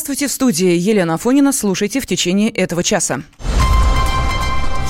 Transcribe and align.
Здравствуйте, 0.00 0.28
в 0.28 0.32
студии 0.32 0.78
Елена 0.78 1.14
Афонина. 1.14 1.52
Слушайте 1.52 2.00
в 2.00 2.06
течение 2.06 2.48
этого 2.48 2.82
часа. 2.82 3.20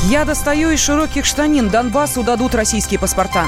Я 0.04 0.24
достаю 0.24 0.70
из 0.70 0.78
широких 0.78 1.24
штанин. 1.24 1.68
Донбассу 1.68 2.22
дадут 2.22 2.54
российские 2.54 3.00
паспорта. 3.00 3.46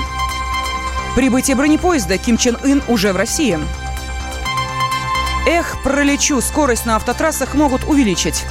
Прибытие 1.15 1.55
бронепоезда 1.55 2.19
Ким 2.19 2.37
Чен 2.37 2.59
Ын 2.65 2.83
уже 2.89 3.13
в 3.13 3.17
России. 3.17 3.61
Эх, 5.47 5.81
пролечу, 5.85 6.41
скорость 6.41 6.85
на 6.85 6.97
автотрассах 6.97 7.55
могут 7.55 7.85
увеличить. 7.85 8.45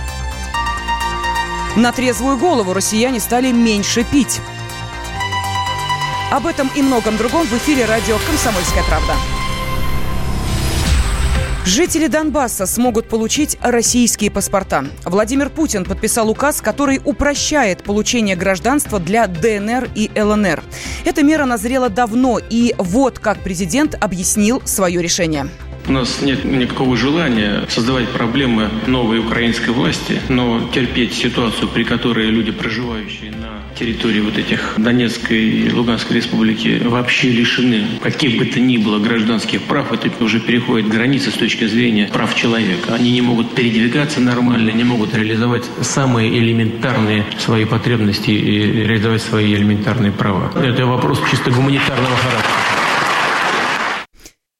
На 1.75 1.91
трезвую 1.91 2.37
голову 2.37 2.71
россияне 2.71 3.19
стали 3.19 3.51
меньше 3.51 4.05
пить. 4.05 4.39
Об 6.31 6.47
этом 6.47 6.71
и 6.75 6.81
многом 6.81 7.17
другом 7.17 7.45
в 7.45 7.51
эфире 7.57 7.83
радио 7.83 8.17
«Комсомольская 8.25 8.85
правда». 8.85 9.15
Жители 11.65 12.07
Донбасса 12.07 12.65
смогут 12.65 13.07
получить 13.07 13.55
российские 13.61 14.31
паспорта. 14.31 14.85
Владимир 15.05 15.51
Путин 15.51 15.85
подписал 15.85 16.31
указ, 16.31 16.59
который 16.59 16.99
упрощает 17.05 17.83
получение 17.83 18.35
гражданства 18.35 18.99
для 18.99 19.27
ДНР 19.27 19.89
и 19.93 20.09
ЛНР. 20.19 20.63
Эта 21.05 21.21
мера 21.21 21.45
назрела 21.45 21.89
давно, 21.89 22.39
и 22.49 22.73
вот 22.79 23.19
как 23.19 23.41
президент 23.41 23.95
объяснил 24.01 24.59
свое 24.65 25.03
решение. 25.03 25.49
У 25.87 25.91
нас 25.91 26.21
нет 26.21 26.45
никакого 26.45 26.95
желания 26.97 27.65
создавать 27.69 28.09
проблемы 28.09 28.69
новой 28.87 29.19
украинской 29.19 29.69
власти, 29.69 30.19
но 30.29 30.67
терпеть 30.73 31.13
ситуацию, 31.13 31.67
при 31.67 31.83
которой 31.83 32.27
люди, 32.27 32.51
проживающие 32.51 33.31
территории 33.81 34.19
вот 34.21 34.37
этих 34.37 34.75
Донецкой 34.77 35.39
и 35.39 35.71
Луганской 35.71 36.17
республики, 36.17 36.81
вообще 36.85 37.31
лишены 37.31 37.87
каких 38.03 38.37
бы 38.37 38.45
то 38.45 38.59
ни 38.59 38.77
было 38.77 38.99
гражданских 38.99 39.63
прав, 39.63 39.91
это 39.91 40.23
уже 40.23 40.39
переходит 40.39 40.87
границы 40.87 41.31
с 41.31 41.33
точки 41.33 41.65
зрения 41.65 42.07
прав 42.13 42.35
человека. 42.35 42.93
Они 42.93 43.11
не 43.11 43.21
могут 43.21 43.55
передвигаться 43.55 44.19
нормально, 44.19 44.69
не 44.69 44.83
могут 44.83 45.15
реализовать 45.15 45.65
самые 45.81 46.29
элементарные 46.37 47.25
свои 47.39 47.65
потребности 47.65 48.29
и 48.29 48.83
реализовать 48.83 49.23
свои 49.23 49.51
элементарные 49.55 50.11
права. 50.11 50.51
Это 50.63 50.85
вопрос 50.85 51.19
чисто 51.31 51.49
гуманитарного 51.49 52.15
характера. 52.15 52.70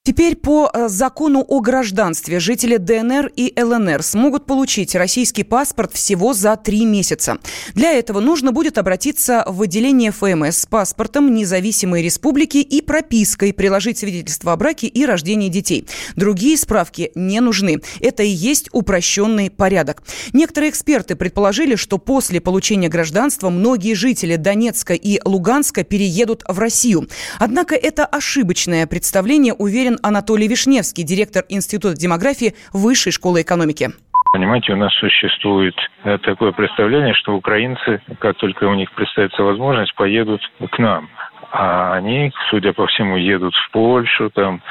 Теперь 0.04 0.36
по 0.36 0.68
э, 0.74 0.88
закону 0.90 1.46
о 1.48 1.60
гражданстве 1.60 2.40
жители 2.40 2.78
ДНР 2.78 3.32
и 3.36 3.54
ЛНР 3.56 4.02
смогут 4.02 4.48
получить 4.48 4.96
российский 4.96 5.44
паспорт 5.44 5.94
всего 5.94 6.34
за 6.34 6.58
три 6.58 6.86
месяца. 6.86 7.38
Для 7.76 7.92
этого 7.92 8.20
нужно 8.20 8.52
будет 8.52 8.80
обратиться 8.80 9.44
в 9.46 9.62
отделение 9.62 10.10
ФМС 10.10 10.58
с 10.58 10.66
паспортом 10.66 11.32
независимой 11.36 12.02
республики 12.02 12.58
и 12.58 12.82
пропиской, 12.82 13.54
приложить 13.54 14.00
свидетельство 14.00 14.54
о 14.54 14.58
браке 14.58 14.88
и 14.88 15.06
рождении 15.06 15.50
детей. 15.50 15.86
Другие 16.16 16.58
справки 16.58 17.12
не 17.14 17.40
нужны. 17.40 17.80
Это 18.00 18.24
и 18.24 18.30
есть 18.30 18.70
упрощенный 18.72 19.52
порядок. 19.52 20.02
Некоторые 20.34 20.72
эксперты 20.72 21.16
предположили, 21.16 21.76
что 21.76 22.00
после 22.00 22.42
получения 22.42 22.90
гражданства 22.90 23.52
многие 23.52 23.94
жители 23.94 24.36
Донецка 24.36 24.96
и 24.96 25.20
Луганска 25.24 25.84
переедут 25.84 26.44
в 26.48 26.58
Россию. 26.58 27.08
Однако 27.38 27.76
это 27.76 28.04
ошибочное 28.04 28.88
представление, 28.88 29.54
уверен 29.54 29.91
уверен 29.92 29.98
Анатолий 30.04 30.48
Вишневский, 30.48 31.04
директор 31.04 31.44
Института 31.50 31.96
демографии 31.96 32.54
Высшей 32.74 33.12
школы 33.12 33.42
экономики. 33.42 33.90
Понимаете, 34.34 34.74
у 34.74 34.78
нас 34.78 34.94
существует 34.94 35.76
э, 36.04 36.18
такое 36.20 36.54
представление, 36.54 37.14
что 37.14 37.36
украинцы, 37.36 38.02
как 38.20 38.38
только 38.38 38.64
у 38.64 38.74
них 38.76 38.90
представится 38.94 39.44
возможность, 39.44 39.94
поедут 39.96 40.42
к 40.72 40.80
нам. 40.80 41.10
А 41.52 41.94
они, 41.96 42.32
судя 42.50 42.72
по 42.72 42.88
всему, 42.88 43.18
едут 43.18 43.54
в 43.54 43.72
Польшу, 43.72 44.30
там, 44.30 44.62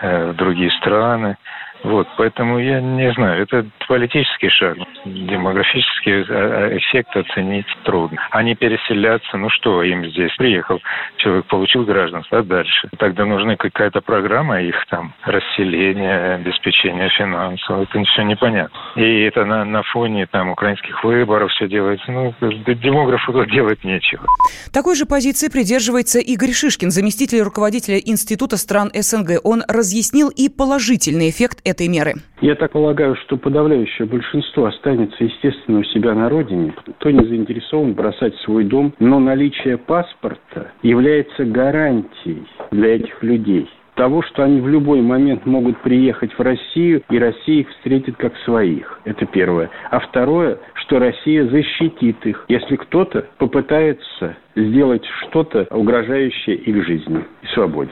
э, 0.00 0.30
в 0.30 0.36
другие 0.36 0.70
страны. 0.70 1.36
Вот, 1.84 2.08
поэтому 2.16 2.58
я 2.58 2.80
не 2.80 3.12
знаю, 3.12 3.42
это 3.42 3.66
политический 3.86 4.48
шаг. 4.48 4.76
Демографический 5.04 6.22
а, 6.22 6.24
а, 6.28 6.76
эффект 6.76 7.16
оценить 7.16 7.66
трудно. 7.84 8.18
Они 8.30 8.54
переселятся, 8.54 9.36
ну 9.36 9.48
что 9.50 9.82
им 9.82 10.04
здесь? 10.06 10.34
Приехал, 10.36 10.80
человек 11.16 11.46
получил 11.46 11.84
гражданство, 11.84 12.38
а 12.38 12.42
дальше? 12.42 12.88
Тогда 12.98 13.24
нужна 13.24 13.56
какая-то 13.56 14.00
программа 14.00 14.60
их 14.60 14.74
там 14.88 15.14
расселения, 15.24 16.34
обеспечения 16.34 17.08
финансов. 17.10 17.88
Это 17.88 18.02
все 18.04 18.22
непонятно. 18.22 18.78
И 18.96 19.20
это 19.22 19.44
на, 19.44 19.64
на 19.64 19.82
фоне 19.84 20.26
там 20.26 20.50
украинских 20.50 21.02
выборов 21.04 21.50
все 21.52 21.68
делается. 21.68 22.10
Ну, 22.10 22.34
демографу 22.40 23.32
делать 23.46 23.84
нечего. 23.84 24.24
Такой 24.72 24.96
же 24.96 25.06
позиции 25.06 25.48
придерживается 25.48 26.18
Игорь 26.18 26.52
Шишкин, 26.52 26.90
заместитель 26.90 27.42
руководителя 27.42 27.98
Института 27.98 28.56
стран 28.56 28.90
СНГ. 28.92 29.40
Он 29.44 29.62
разъяснил 29.68 30.28
и 30.28 30.48
положительный 30.48 31.30
эффект 31.30 31.60
этой 31.68 31.88
меры? 31.88 32.14
Я 32.40 32.54
так 32.54 32.72
полагаю, 32.72 33.16
что 33.16 33.36
подавляющее 33.36 34.06
большинство 34.06 34.66
останется, 34.66 35.24
естественно, 35.24 35.80
у 35.80 35.84
себя 35.84 36.14
на 36.14 36.28
родине. 36.28 36.74
Кто 36.98 37.10
не 37.10 37.24
заинтересован 37.24 37.94
бросать 37.94 38.34
свой 38.44 38.64
дом, 38.64 38.94
но 38.98 39.18
наличие 39.18 39.78
паспорта 39.78 40.72
является 40.82 41.44
гарантией 41.44 42.44
для 42.70 42.96
этих 42.96 43.22
людей 43.22 43.68
того, 43.98 44.22
что 44.22 44.44
они 44.44 44.60
в 44.60 44.68
любой 44.68 45.00
момент 45.02 45.44
могут 45.44 45.76
приехать 45.78 46.32
в 46.32 46.40
Россию, 46.40 47.02
и 47.10 47.18
Россия 47.18 47.62
их 47.62 47.70
встретит 47.70 48.16
как 48.16 48.32
своих. 48.44 49.00
Это 49.04 49.26
первое. 49.26 49.70
А 49.90 49.98
второе, 49.98 50.58
что 50.74 51.00
Россия 51.00 51.44
защитит 51.48 52.24
их, 52.24 52.44
если 52.46 52.76
кто-то 52.76 53.26
попытается 53.38 54.36
сделать 54.54 55.04
что-то, 55.22 55.66
угрожающее 55.70 56.54
их 56.54 56.86
жизни 56.86 57.24
и 57.42 57.46
свободе. 57.48 57.90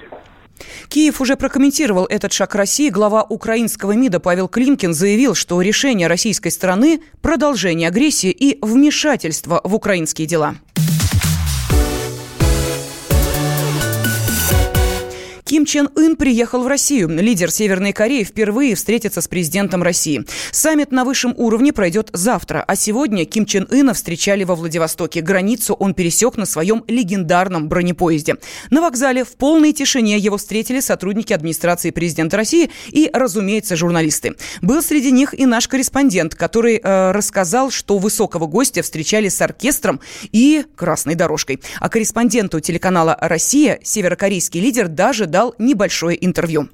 Киев 0.88 1.20
уже 1.20 1.36
прокомментировал 1.36 2.06
этот 2.06 2.32
шаг 2.32 2.54
России. 2.54 2.88
Глава 2.90 3.22
украинского 3.22 3.92
МИДа 3.92 4.20
Павел 4.20 4.48
Климкин 4.48 4.94
заявил, 4.94 5.34
что 5.34 5.60
решение 5.60 6.06
российской 6.06 6.50
стороны– 6.50 7.00
продолжение 7.20 7.88
агрессии 7.88 8.30
и 8.30 8.58
вмешательство 8.62 9.60
в 9.64 9.74
украинские 9.74 10.26
дела. 10.26 10.56
Ким 15.46 15.64
Чен 15.64 15.88
Ын 15.94 16.16
приехал 16.16 16.64
в 16.64 16.66
Россию. 16.66 17.08
Лидер 17.08 17.52
Северной 17.52 17.92
Кореи 17.92 18.24
впервые 18.24 18.74
встретится 18.74 19.20
с 19.20 19.28
президентом 19.28 19.80
России. 19.80 20.24
Саммит 20.50 20.90
на 20.90 21.04
высшем 21.04 21.34
уровне 21.36 21.72
пройдет 21.72 22.10
завтра, 22.12 22.64
а 22.66 22.74
сегодня 22.74 23.24
Ким 23.24 23.46
Чен 23.46 23.68
Ына 23.70 23.94
встречали 23.94 24.42
во 24.42 24.56
Владивостоке. 24.56 25.20
Границу 25.20 25.74
он 25.74 25.94
пересек 25.94 26.36
на 26.36 26.46
своем 26.46 26.82
легендарном 26.88 27.68
бронепоезде. 27.68 28.38
На 28.70 28.80
вокзале 28.80 29.22
в 29.22 29.36
полной 29.36 29.72
тишине 29.72 30.18
его 30.18 30.36
встретили 30.36 30.80
сотрудники 30.80 31.32
администрации 31.32 31.90
президента 31.90 32.36
России 32.36 32.70
и, 32.88 33.08
разумеется, 33.12 33.76
журналисты. 33.76 34.34
Был 34.62 34.82
среди 34.82 35.12
них 35.12 35.32
и 35.32 35.46
наш 35.46 35.68
корреспондент, 35.68 36.34
который 36.34 36.80
э, 36.82 37.12
рассказал, 37.12 37.70
что 37.70 37.98
высокого 37.98 38.46
гостя 38.46 38.82
встречали 38.82 39.28
с 39.28 39.40
оркестром 39.40 40.00
и 40.32 40.64
красной 40.74 41.14
дорожкой. 41.14 41.60
А 41.78 41.88
корреспонденту 41.88 42.58
телеканала 42.58 43.16
«Россия» 43.20 43.78
северокорейский 43.84 44.60
лидер 44.60 44.88
даже 44.88 45.26
дал 45.36 45.54
небольшое 45.58 46.16
интервью. 46.24 46.70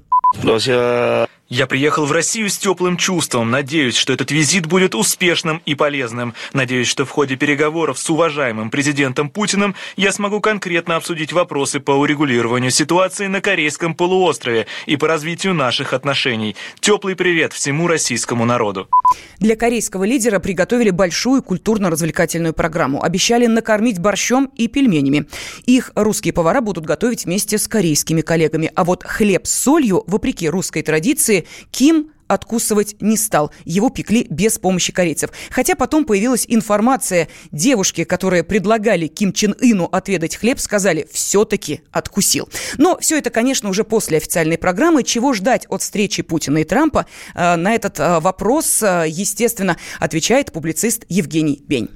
Я 1.53 1.67
приехал 1.67 2.07
в 2.07 2.11
Россию 2.11 2.49
с 2.49 2.57
теплым 2.57 2.97
чувством. 2.97 3.51
Надеюсь, 3.51 3.95
что 3.95 4.11
этот 4.11 4.31
визит 4.31 4.65
будет 4.65 4.95
успешным 4.95 5.61
и 5.67 5.75
полезным. 5.75 6.33
Надеюсь, 6.51 6.87
что 6.87 7.05
в 7.05 7.11
ходе 7.11 7.35
переговоров 7.35 7.99
с 7.99 8.09
уважаемым 8.09 8.71
президентом 8.71 9.29
Путиным 9.29 9.75
я 9.95 10.11
смогу 10.11 10.41
конкретно 10.41 10.95
обсудить 10.95 11.31
вопросы 11.31 11.79
по 11.79 11.91
урегулированию 11.91 12.71
ситуации 12.71 13.27
на 13.27 13.39
Корейском 13.39 13.93
полуострове 13.93 14.65
и 14.87 14.97
по 14.97 15.07
развитию 15.07 15.53
наших 15.53 15.93
отношений. 15.93 16.55
Теплый 16.79 17.15
привет 17.15 17.53
всему 17.53 17.85
российскому 17.85 18.45
народу. 18.45 18.89
Для 19.37 19.55
корейского 19.55 20.05
лидера 20.05 20.39
приготовили 20.39 20.89
большую 20.89 21.43
культурно-развлекательную 21.43 22.53
программу. 22.53 23.03
Обещали 23.03 23.45
накормить 23.45 23.99
борщом 23.99 24.49
и 24.55 24.67
пельменями. 24.67 25.27
Их 25.67 25.91
русские 25.93 26.33
повара 26.33 26.61
будут 26.61 26.85
готовить 26.85 27.25
вместе 27.25 27.59
с 27.59 27.67
корейскими 27.67 28.21
коллегами. 28.21 28.71
А 28.73 28.83
вот 28.83 29.03
хлеб 29.03 29.45
с 29.45 29.53
солью, 29.53 30.03
вопреки 30.07 30.49
русской 30.49 30.81
традиции, 30.81 31.42
Ким 31.71 32.11
откусывать 32.27 32.95
не 32.99 33.17
стал. 33.17 33.51
Его 33.65 33.89
пекли 33.89 34.25
без 34.29 34.57
помощи 34.57 34.91
корейцев. 34.91 35.31
Хотя 35.49 35.75
потом 35.75 36.05
появилась 36.05 36.45
информация. 36.47 37.27
Девушки, 37.51 38.03
которые 38.03 38.43
предлагали 38.43 39.07
Ким 39.07 39.33
Чен 39.33 39.55
Ыну 39.59 39.85
отведать 39.85 40.35
хлеб, 40.35 40.59
сказали, 40.59 41.07
все-таки 41.11 41.81
откусил. 41.91 42.49
Но 42.77 42.97
все 42.99 43.17
это, 43.17 43.29
конечно, 43.29 43.69
уже 43.69 43.83
после 43.83 44.17
официальной 44.17 44.57
программы. 44.57 45.03
Чего 45.03 45.33
ждать 45.33 45.65
от 45.69 45.81
встречи 45.81 46.23
Путина 46.23 46.59
и 46.59 46.63
Трампа? 46.63 47.05
Э, 47.35 47.55
на 47.55 47.75
этот 47.75 47.99
э, 47.99 48.19
вопрос, 48.19 48.81
э, 48.81 49.05
естественно, 49.07 49.77
отвечает 49.99 50.51
публицист 50.51 51.05
Евгений 51.09 51.63
Бень. 51.67 51.89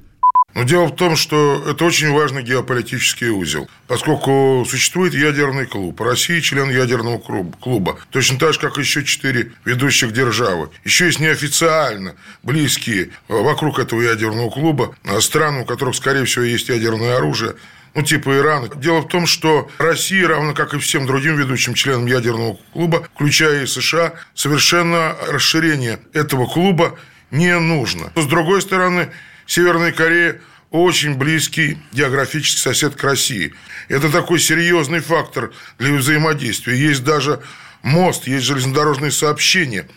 Но 0.54 0.64
дело 0.64 0.86
в 0.86 0.96
том, 0.96 1.14
что 1.14 1.62
это 1.68 1.84
очень 1.84 2.10
важный 2.10 2.42
геополитический 2.42 3.28
узел, 3.28 3.68
поскольку 3.86 4.64
существует 4.68 5.14
ядерный 5.14 5.66
клуб. 5.66 6.00
Россия 6.00 6.40
член 6.40 6.70
ядерного 6.70 7.18
клуба. 7.18 7.98
Точно 8.10 8.38
так 8.38 8.54
же, 8.54 8.60
как 8.60 8.78
еще 8.78 9.04
четыре 9.04 9.52
ведущих 9.64 10.12
державы. 10.12 10.70
Еще 10.84 11.06
есть 11.06 11.20
неофициально 11.20 12.14
близкие 12.42 13.10
вокруг 13.28 13.78
этого 13.78 14.00
ядерного 14.00 14.50
клуба 14.50 14.96
страны, 15.20 15.62
у 15.62 15.64
которых, 15.64 15.94
скорее 15.94 16.24
всего, 16.24 16.44
есть 16.44 16.68
ядерное 16.70 17.16
оружие. 17.16 17.54
ну, 17.94 18.02
типа 18.02 18.36
Ирана. 18.36 18.68
Дело 18.68 19.00
в 19.00 19.08
том, 19.08 19.26
что 19.26 19.70
Россия, 19.78 20.26
равно 20.26 20.54
как 20.54 20.72
и 20.72 20.78
всем 20.78 21.06
другим 21.06 21.36
ведущим 21.36 21.74
членам 21.74 22.06
ядерного 22.06 22.58
клуба, 22.72 23.06
включая 23.14 23.64
и 23.64 23.66
США, 23.66 24.14
совершенно 24.34 25.14
расширение 25.28 26.00
этого 26.14 26.46
клуба 26.46 26.98
не 27.30 27.56
нужно. 27.58 28.10
С 28.16 28.24
другой 28.26 28.62
стороны, 28.62 29.10
Северная 29.48 29.92
Корея 29.92 30.40
очень 30.70 31.14
близкий 31.14 31.78
географический 31.92 32.60
сосед 32.60 32.94
к 32.94 33.02
России. 33.02 33.54
Это 33.88 34.10
такой 34.10 34.38
серьезный 34.38 35.00
фактор 35.00 35.52
для 35.78 35.94
взаимодействия. 35.94 36.76
Есть 36.76 37.02
даже 37.02 37.40
мост, 37.82 38.26
есть 38.26 38.44
железнодорожные 38.44 39.10
сообщения, 39.10 39.88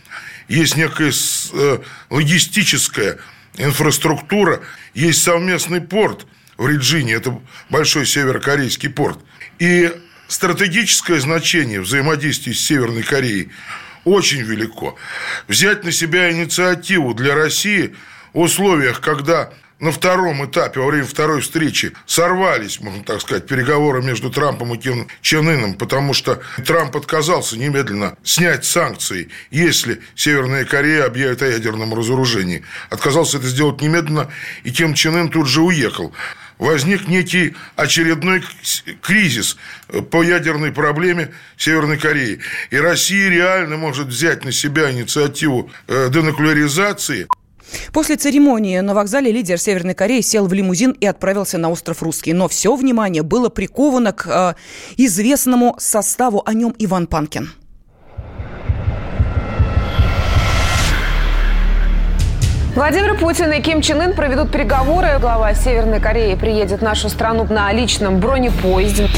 есть 0.48 0.78
некая 0.78 1.12
э, 1.54 1.80
логистическая 2.10 3.20
инфраструктура, 3.58 4.62
есть 4.94 5.22
совместный 5.22 5.82
порт 5.82 6.26
в 6.56 6.66
Риджине, 6.66 7.14
это 7.14 7.38
большой 7.70 8.06
северокорейский 8.06 8.90
порт. 8.90 9.20
И 9.60 9.92
стратегическое 10.30 11.20
значение 11.20 11.82
взаимодействия 11.82 12.54
с 12.54 12.60
Северной 12.62 13.04
Кореей 13.04 13.50
очень 14.06 14.42
велико. 14.44 14.98
Взять 15.50 15.84
на 15.84 15.92
себя 15.92 16.32
инициативу 16.32 17.14
для 17.14 17.36
России 17.36 17.94
условиях, 18.34 19.02
когда 19.02 19.52
на 19.82 19.92
втором 19.92 20.46
этапе, 20.46 20.80
во 20.80 20.88
время 20.88 21.06
второй 21.06 21.42
встречи, 21.42 21.92
сорвались, 22.06 22.80
можно 22.80 23.04
так 23.04 23.20
сказать, 23.20 23.48
переговоры 23.48 24.04
между 24.04 24.30
Трампом 24.30 24.76
и 24.76 24.78
Ким 24.78 25.08
Чен 25.22 25.50
Ыном, 25.50 25.74
потому 25.74 26.14
что 26.14 26.40
Трамп 26.64 26.96
отказался 26.96 27.58
немедленно 27.58 28.16
снять 28.24 28.64
санкции, 28.64 29.30
если 29.50 30.00
Северная 30.16 30.66
Корея 30.66 31.06
объявит 31.06 31.42
о 31.42 31.48
ядерном 31.48 31.96
разоружении. 31.96 32.64
Отказался 32.92 33.38
это 33.38 33.48
сделать 33.48 33.82
немедленно, 33.82 34.30
и 34.64 34.72
Ким 34.72 34.94
Чен 34.94 35.16
Ын 35.16 35.30
тут 35.30 35.48
же 35.48 35.62
уехал 35.62 36.14
возник 36.62 37.08
некий 37.08 37.56
очередной 37.76 38.44
кризис 39.02 39.58
по 40.12 40.22
ядерной 40.22 40.72
проблеме 40.72 41.34
Северной 41.58 41.98
Кореи. 41.98 42.40
И 42.70 42.78
Россия 42.78 43.30
реально 43.30 43.78
может 43.78 44.08
взять 44.08 44.46
на 44.46 44.52
себя 44.52 44.92
инициативу 44.92 45.72
э, 45.88 46.10
денуклеаризации. 46.12 47.28
После 47.94 48.16
церемонии 48.16 48.80
на 48.80 48.94
вокзале 48.94 49.32
лидер 49.32 49.58
Северной 49.58 49.94
Кореи 49.94 50.22
сел 50.22 50.48
в 50.48 50.54
лимузин 50.54 50.92
и 50.92 51.06
отправился 51.06 51.58
на 51.58 51.70
остров 51.70 52.02
Русский. 52.02 52.34
Но 52.34 52.48
все 52.48 52.76
внимание 52.76 53.24
было 53.24 53.50
приковано 53.50 54.14
к 54.14 54.28
э, 54.28 54.54
известному 54.98 55.76
составу 55.78 56.44
о 56.46 56.54
нем 56.54 56.76
Иван 56.78 57.08
Панкин. 57.08 57.52
Владимир 62.74 63.18
Путин 63.18 63.52
и 63.52 63.62
Ким 63.62 63.82
Чен 63.82 64.00
Ын 64.00 64.16
проведут 64.16 64.50
переговоры. 64.50 65.18
Глава 65.20 65.54
Северной 65.54 66.00
Кореи 66.00 66.36
приедет 66.36 66.80
в 66.80 66.84
нашу 66.84 67.10
страну 67.10 67.46
на 67.50 67.72
личном 67.74 68.22
бронепоезде. 68.22 69.10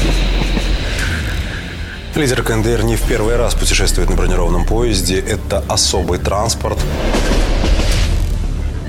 Лидер 2.16 2.42
КНДР 2.42 2.82
не 2.82 2.96
в 2.96 3.02
первый 3.02 3.36
раз 3.36 3.54
путешествует 3.54 4.10
на 4.10 4.16
бронированном 4.16 4.66
поезде. 4.66 5.20
Это 5.20 5.62
особый 5.68 6.18
транспорт. 6.18 6.78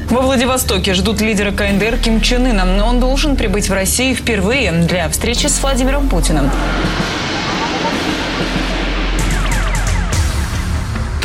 Во 0.09 0.21
Владивостоке 0.21 0.93
ждут 0.93 1.19
лидера 1.19 1.51
КНДР 1.51 1.97
Ким 1.97 2.21
Чен 2.21 2.45
Ына. 2.45 2.85
Он 2.85 2.99
должен 2.99 3.35
прибыть 3.35 3.69
в 3.69 3.73
Россию 3.73 4.15
впервые 4.15 4.71
для 4.71 5.09
встречи 5.09 5.47
с 5.47 5.61
Владимиром 5.61 6.09
Путиным. 6.09 6.51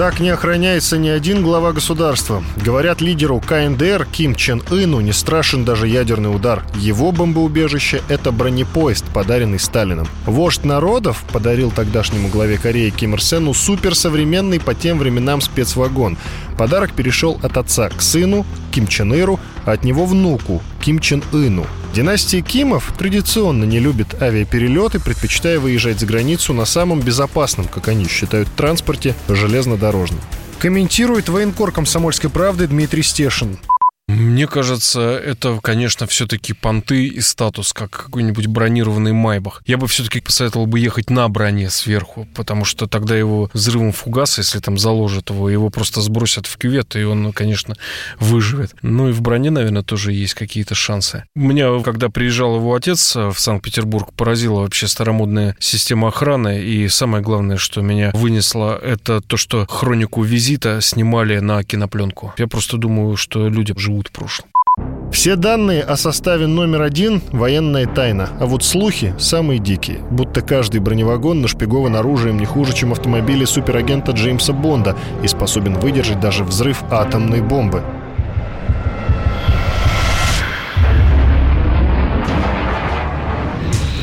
Так 0.00 0.18
не 0.18 0.30
охраняется 0.30 0.96
ни 0.96 1.10
один 1.10 1.42
глава 1.42 1.74
государства. 1.74 2.42
Говорят, 2.56 3.02
лидеру 3.02 3.38
КНДР 3.38 4.06
Ким 4.10 4.34
Чен 4.34 4.62
Ыну 4.70 5.00
не 5.00 5.12
страшен 5.12 5.66
даже 5.66 5.88
ядерный 5.88 6.34
удар. 6.34 6.64
Его 6.74 7.12
бомбоубежище– 7.12 8.00
это 8.08 8.32
бронепоезд, 8.32 9.04
подаренный 9.12 9.58
Сталином. 9.58 10.08
Вождь 10.24 10.64
народов 10.64 11.22
подарил 11.30 11.70
тогдашнему 11.70 12.28
главе 12.28 12.56
Кореи 12.56 12.88
Ким 12.88 13.12
Ир 13.12 13.22
Сену 13.22 13.52
суперсовременный 13.52 14.58
по 14.58 14.74
тем 14.74 14.98
временам 14.98 15.42
спецвагон. 15.42 16.16
Подарок 16.56 16.94
перешел 16.94 17.38
от 17.42 17.58
отца 17.58 17.90
к 17.90 18.00
сыну, 18.00 18.46
Ким 18.72 18.86
Чен 18.86 19.12
Иру, 19.12 19.38
а 19.66 19.72
от 19.72 19.84
него 19.84 20.06
внуку, 20.06 20.62
Ким 20.80 21.00
Чен 21.00 21.22
Ыну. 21.30 21.66
Династия 21.92 22.40
Кимов 22.40 22.92
традиционно 22.96 23.64
не 23.64 23.80
любит 23.80 24.22
авиаперелеты, 24.22 25.00
предпочитая 25.00 25.58
выезжать 25.58 25.98
за 25.98 26.06
границу 26.06 26.54
на 26.54 26.64
самом 26.64 27.00
безопасном, 27.00 27.66
как 27.66 27.88
они 27.88 28.06
считают, 28.06 28.48
транспорте 28.54 29.16
железнодорожном. 29.28 30.20
Комментирует 30.60 31.28
военкор 31.28 31.72
комсомольской 31.72 32.30
правды 32.30 32.68
Дмитрий 32.68 33.02
Стешин. 33.02 33.58
Мне 34.10 34.48
кажется, 34.48 35.00
это, 35.00 35.60
конечно, 35.62 36.06
все-таки 36.08 36.52
понты 36.52 37.06
и 37.06 37.20
статус, 37.20 37.72
как 37.72 37.90
какой-нибудь 37.90 38.48
бронированный 38.48 39.12
Майбах. 39.12 39.62
Я 39.66 39.76
бы 39.76 39.86
все-таки 39.86 40.20
посоветовал 40.20 40.66
бы 40.66 40.80
ехать 40.80 41.10
на 41.10 41.28
броне 41.28 41.70
сверху, 41.70 42.26
потому 42.34 42.64
что 42.64 42.88
тогда 42.88 43.16
его 43.16 43.50
взрывом 43.52 43.92
фугаса, 43.92 44.40
если 44.40 44.58
там 44.58 44.78
заложат 44.78 45.30
его, 45.30 45.48
его 45.48 45.70
просто 45.70 46.00
сбросят 46.00 46.46
в 46.46 46.58
кювет, 46.58 46.96
и 46.96 47.04
он, 47.04 47.32
конечно, 47.32 47.76
выживет. 48.18 48.74
Ну 48.82 49.10
и 49.10 49.12
в 49.12 49.20
броне, 49.20 49.50
наверное, 49.50 49.82
тоже 49.82 50.12
есть 50.12 50.34
какие-то 50.34 50.74
шансы. 50.74 51.24
Меня, 51.36 51.80
когда 51.80 52.08
приезжал 52.08 52.56
его 52.56 52.74
отец 52.74 53.14
в 53.14 53.34
Санкт-Петербург, 53.36 54.12
поразила 54.14 54.62
вообще 54.62 54.88
старомодная 54.88 55.54
система 55.60 56.08
охраны, 56.08 56.60
и 56.60 56.88
самое 56.88 57.22
главное, 57.22 57.58
что 57.58 57.80
меня 57.80 58.10
вынесло, 58.12 58.76
это 58.76 59.20
то, 59.20 59.36
что 59.36 59.66
хронику 59.68 60.22
визита 60.24 60.80
снимали 60.80 61.38
на 61.38 61.62
кинопленку. 61.62 62.34
Я 62.38 62.48
просто 62.48 62.76
думаю, 62.76 63.16
что 63.16 63.48
люди 63.48 63.72
живут 63.78 63.99
живут 64.00 64.08
в 64.08 64.12
прошлом. 64.12 64.48
Все 65.12 65.36
данные 65.36 65.82
о 65.82 65.96
составе 65.96 66.46
номер 66.46 66.82
один– 66.82 67.20
военная 67.32 67.86
тайна, 67.86 68.28
а 68.40 68.46
вот 68.46 68.62
слухи– 68.62 69.14
самые 69.18 69.58
дикие. 69.58 69.98
Будто 70.10 70.40
каждый 70.40 70.80
броневагон 70.80 71.42
нашпигован 71.42 71.96
оружием 71.96 72.38
не 72.38 72.46
хуже, 72.46 72.72
чем 72.72 72.92
автомобили 72.92 73.44
суперагента 73.44 74.12
Джеймса 74.12 74.52
Бонда 74.52 74.96
и 75.24 75.28
способен 75.28 75.74
выдержать 75.80 76.20
даже 76.20 76.44
взрыв 76.44 76.84
атомной 76.90 77.42
бомбы. 77.42 77.82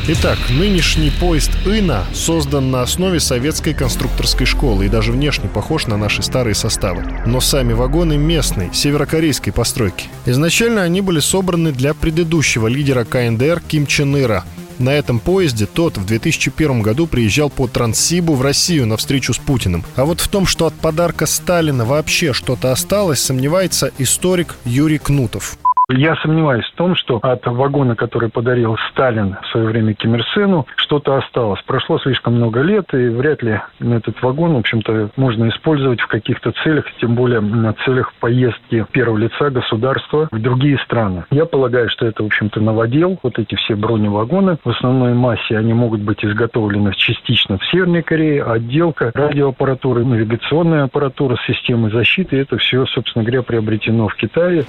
Итак, 0.10 0.38
нынешний 0.50 1.10
поезд 1.10 1.52
«Ина» 1.66 2.06
создан 2.14 2.72
на 2.72 2.82
основе 2.82 3.20
советской 3.20 3.74
конструкторской 3.74 4.46
школы 4.46 4.86
и 4.86 4.90
даже 4.90 5.12
внешне 5.12 5.50
похож 5.50 5.86
на 5.86 5.98
наши 5.98 6.24
старые 6.24 6.56
составы. 6.56 7.04
Но 7.26 7.42
сами 7.42 7.74
вагоны 7.74 8.16
местной, 8.16 8.70
северокорейской 8.74 9.52
постройки. 9.52 10.06
Изначально 10.26 10.84
они 10.84 11.02
были 11.02 11.20
собраны 11.20 11.74
для 11.74 11.94
предыдущего 11.94 12.68
лидера 12.68 13.04
КНДР 13.04 13.62
Ким 13.68 13.86
Чен 13.86 14.18
Ира. 14.18 14.46
На 14.80 14.94
этом 14.94 15.20
поезде 15.20 15.66
тот 15.66 15.98
в 15.98 16.06
2001 16.06 16.82
году 16.82 17.06
приезжал 17.06 17.50
по 17.50 17.68
Транссибу 17.68 18.36
в 18.36 18.42
Россию 18.42 18.88
на 18.88 18.96
встречу 18.96 19.34
с 19.34 19.38
Путиным. 19.38 19.84
А 19.98 20.06
вот 20.06 20.22
в 20.22 20.30
том, 20.30 20.46
что 20.46 20.68
от 20.68 20.74
подарка 20.74 21.26
Сталина 21.26 21.84
вообще 21.84 22.32
что-то 22.32 22.72
осталось, 22.72 23.20
сомневается 23.20 23.92
историк 23.98 24.56
Юрий 24.64 25.00
Кнутов. 25.00 25.58
Я 25.90 26.18
сомневаюсь 26.18 26.66
в 26.66 26.76
том, 26.76 26.98
что 26.98 27.16
от 27.22 27.46
вагона, 27.46 27.96
который 27.96 28.28
подарил 28.28 28.76
Сталин 28.92 29.38
в 29.42 29.48
свое 29.52 29.68
время 29.68 29.94
Ким 29.94 30.16
Ир 30.16 30.26
Сену, 30.36 30.68
что-то 30.76 31.16
осталось. 31.16 31.62
Прошло 31.66 31.98
слишком 31.98 32.36
много 32.36 32.60
лет, 32.60 32.94
и 32.94 33.08
вряд 33.08 33.42
ли 33.42 33.62
этот 33.80 34.22
вагон, 34.22 34.56
в 34.56 34.58
общем-то, 34.58 35.12
можно 35.16 35.48
использовать 35.48 36.02
в 36.02 36.08
каких-то 36.08 36.52
целях, 36.62 36.84
тем 37.00 37.16
более 37.16 37.40
на 37.40 37.72
целях 37.86 38.12
поездки 38.20 38.86
первого 38.92 39.18
лица 39.18 39.50
государства 39.50 40.28
в 40.30 40.42
другие 40.42 40.78
страны. 40.80 41.24
Я 41.32 41.46
полагаю, 41.46 41.90
что 41.90 42.06
это, 42.06 42.22
в 42.22 42.26
общем-то, 42.26 42.60
новодел. 42.60 43.18
Вот 43.24 43.40
эти 43.40 43.56
все 43.56 43.78
броневагоны 43.78 44.58
в 44.62 44.70
основной 44.70 45.14
массе, 45.14 45.58
они 45.58 45.72
могут 45.72 46.02
быть 46.02 46.22
изготовлены 46.26 46.92
частично 46.98 47.60
в 47.60 47.66
Северной 47.68 48.04
Корее, 48.04 48.44
отделка 48.44 49.14
радиоаппаратуры, 49.16 50.04
навигационная 50.04 50.84
аппаратура, 50.84 51.38
системы 51.48 51.90
защиты, 51.92 52.36
это 52.36 52.58
все, 52.58 52.86
собственно 52.88 53.24
говоря, 53.24 53.42
приобретено 53.42 54.10
в 54.10 54.16
Китае. 54.16 54.66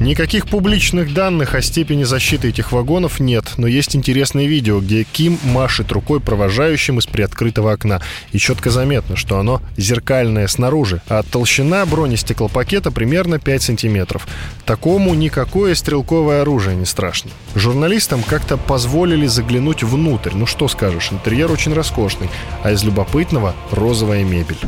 Никаких 0.00 0.46
публичных 0.46 1.12
данных 1.12 1.54
о 1.54 1.62
степени 1.62 2.04
защиты 2.04 2.48
этих 2.48 2.72
вагонов 2.72 3.18
нет, 3.18 3.44
но 3.56 3.66
есть 3.66 3.96
интересное 3.96 4.46
видео, 4.46 4.80
где 4.80 5.02
Ким 5.04 5.38
машет 5.42 5.90
рукой 5.90 6.20
провожающим 6.20 6.98
из 6.98 7.06
приоткрытого 7.06 7.72
окна. 7.72 8.00
И 8.32 8.38
четко 8.38 8.70
заметно, 8.70 9.16
что 9.16 9.38
оно 9.38 9.60
зеркальное 9.76 10.46
снаружи, 10.46 11.02
а 11.08 11.22
толщина 11.22 11.84
бронестеклопакета 11.84 12.90
примерно 12.90 13.38
5 13.38 13.62
сантиметров. 13.62 14.28
Такому 14.64 15.14
никакое 15.14 15.74
стрелковое 15.74 16.42
оружие 16.42 16.76
не 16.76 16.86
страшно. 16.86 17.30
Журналистам 17.54 18.22
как-то 18.22 18.56
позволили 18.56 19.26
заглянуть 19.26 19.82
внутрь. 19.82 20.32
Ну 20.34 20.46
что 20.46 20.68
скажешь, 20.68 21.10
интерьер 21.10 21.50
очень 21.50 21.74
роскошный, 21.74 22.28
а 22.62 22.70
из 22.70 22.84
любопытного 22.84 23.54
розовая 23.72 24.24
мебель. 24.24 24.58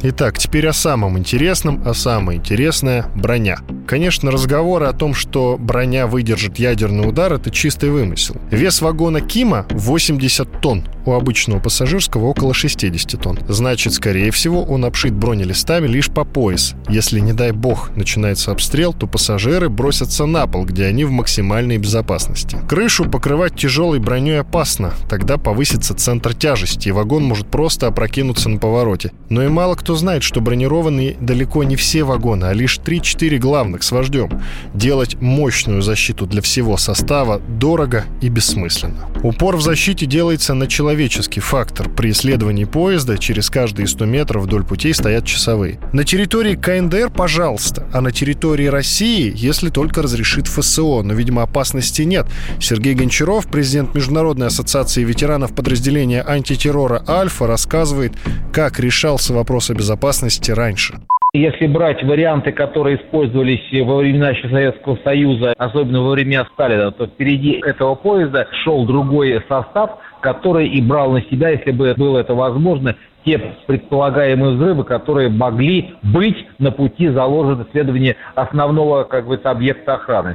Итак, 0.00 0.38
теперь 0.38 0.68
о 0.68 0.72
самом 0.72 1.18
интересном, 1.18 1.82
а 1.84 1.92
самое 1.92 2.38
интересное– 2.38 3.06
броня. 3.16 3.58
Конечно, 3.88 4.30
разговоры 4.30 4.86
о 4.86 4.92
том, 4.92 5.12
что 5.12 5.56
броня 5.58 6.06
выдержит 6.06 6.58
ядерный 6.58 7.08
удар, 7.08 7.32
это 7.32 7.50
чистый 7.50 7.90
вымысел. 7.90 8.36
Вес 8.50 8.80
вагона 8.80 9.20
Кима 9.20 9.66
80 9.70 10.60
тонн, 10.60 10.84
у 11.04 11.14
обычного 11.14 11.58
пассажирского 11.58 12.26
около 12.26 12.54
60 12.54 13.20
тонн. 13.20 13.38
Значит, 13.48 13.94
скорее 13.94 14.30
всего, 14.30 14.62
он 14.62 14.84
обшит 14.84 15.14
бронелистами 15.14 15.88
лишь 15.88 16.10
по 16.10 16.24
пояс. 16.24 16.74
Если, 16.88 17.18
не 17.18 17.32
дай 17.32 17.52
бог, 17.52 17.90
начинается 17.96 18.52
обстрел, 18.52 18.92
то 18.92 19.06
пассажиры 19.06 19.68
бросятся 19.68 20.26
на 20.26 20.46
пол, 20.46 20.64
где 20.64 20.84
они 20.84 21.04
в 21.04 21.10
максимальной 21.10 21.78
безопасности. 21.78 22.58
Крышу 22.68 23.06
покрывать 23.06 23.56
тяжелой 23.56 23.98
броней 23.98 24.40
опасно, 24.40 24.92
тогда 25.08 25.38
повысится 25.38 25.94
центр 25.94 26.34
тяжести, 26.34 26.88
и 26.88 26.92
вагон 26.92 27.24
может 27.24 27.48
просто 27.48 27.86
опрокинуться 27.86 28.48
на 28.50 28.58
повороте. 28.58 29.12
Но 29.30 29.42
и 29.42 29.48
мало 29.48 29.74
кто 29.74 29.87
знает, 29.94 30.22
что 30.22 30.40
бронированные 30.40 31.16
далеко 31.20 31.64
не 31.64 31.76
все 31.76 32.04
вагоны, 32.04 32.44
а 32.46 32.52
лишь 32.52 32.78
3-4 32.78 33.38
главных 33.38 33.82
с 33.82 33.92
вождем. 33.92 34.40
Делать 34.74 35.20
мощную 35.20 35.82
защиту 35.82 36.26
для 36.26 36.42
всего 36.42 36.76
состава 36.76 37.40
дорого 37.40 38.04
и 38.20 38.28
бессмысленно. 38.28 39.08
Упор 39.22 39.56
в 39.56 39.62
защите 39.62 40.06
делается 40.06 40.54
на 40.54 40.66
человеческий 40.66 41.40
фактор. 41.40 41.88
При 41.88 42.10
исследовании 42.10 42.64
поезда 42.64 43.18
через 43.18 43.50
каждые 43.50 43.86
100 43.86 44.04
метров 44.04 44.44
вдоль 44.44 44.64
путей 44.64 44.94
стоят 44.94 45.24
часовые. 45.24 45.78
На 45.92 46.04
территории 46.04 46.54
КНДР, 46.54 47.10
пожалуйста, 47.10 47.86
а 47.92 48.00
на 48.00 48.12
территории 48.12 48.66
России, 48.66 49.32
если 49.34 49.70
только 49.70 50.02
разрешит 50.02 50.46
ФСО. 50.46 51.02
Но, 51.02 51.14
видимо, 51.14 51.42
опасности 51.42 52.02
нет. 52.02 52.26
Сергей 52.60 52.94
Гончаров, 52.94 53.46
президент 53.46 53.94
Международной 53.94 54.48
ассоциации 54.48 55.04
ветеранов 55.04 55.54
подразделения 55.54 56.22
антитеррора 56.22 57.02
«Альфа», 57.08 57.46
рассказывает, 57.46 58.12
как 58.52 58.78
решался 58.80 59.32
вопрос 59.32 59.70
о 59.70 59.74
безопасности 59.78 60.50
раньше. 60.50 60.94
Если 61.34 61.66
брать 61.66 62.02
варианты, 62.02 62.52
которые 62.52 62.96
использовались 62.96 63.60
во 63.84 63.98
времена 63.98 64.32
Советского 64.42 64.98
Союза, 65.04 65.54
особенно 65.58 66.02
во 66.02 66.12
время 66.12 66.46
Сталина, 66.54 66.90
то 66.90 67.06
впереди 67.06 67.60
этого 67.64 67.94
поезда 67.94 68.48
шел 68.64 68.86
другой 68.86 69.42
состав, 69.46 69.98
который 70.20 70.68
и 70.68 70.80
брал 70.80 71.12
на 71.12 71.20
себя, 71.22 71.50
если 71.50 71.70
бы 71.70 71.94
было 71.96 72.18
это 72.18 72.34
возможно, 72.34 72.96
те 73.26 73.38
предполагаемые 73.66 74.56
взрывы, 74.56 74.84
которые 74.84 75.28
могли 75.28 75.94
быть 76.02 76.46
на 76.58 76.70
пути 76.70 77.08
заложены 77.08 77.66
исследования 77.68 78.16
основного 78.34 79.04
как 79.04 79.26
бы, 79.26 79.36
объекта 79.36 79.94
охраны. 79.94 80.34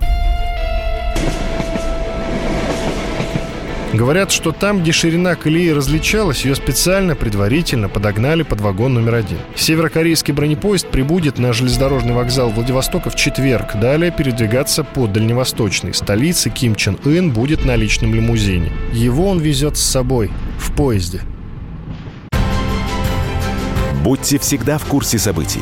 Говорят, 3.94 4.32
что 4.32 4.52
там, 4.52 4.82
где 4.82 4.92
ширина 4.92 5.36
колеи 5.36 5.72
различалась, 5.72 6.46
ее 6.46 6.56
специально, 6.56 7.16
предварительно 7.16 7.90
подогнали 7.90 8.42
под 8.42 8.60
вагон 8.60 8.96
номер 8.96 9.14
один. 9.14 9.38
Северокорейский 9.56 10.34
бронепоезд 10.34 10.88
прибудет 10.88 11.38
на 11.38 11.54
железнодорожный 11.54 12.14
вокзал 12.14 12.50
Владивостока 12.50 13.12
в 13.12 13.16
четверг. 13.16 13.76
Далее 13.76 14.10
передвигаться 14.10 14.84
по 14.84 15.06
дальневосточной 15.06 15.94
столице 15.94 16.50
Ким 16.50 16.74
Чен 16.74 16.98
Ын 17.06 17.30
будет 17.30 17.66
на 17.66 17.76
личном 17.76 18.16
лимузине. 18.16 18.72
Его 18.94 19.30
он 19.30 19.40
везет 19.40 19.78
с 19.78 19.84
собой 19.84 20.32
в 20.58 20.76
поезде. 20.76 21.22
Будьте 24.04 24.40
всегда 24.40 24.80
в 24.80 24.86
курсе 24.86 25.20
событий. 25.20 25.62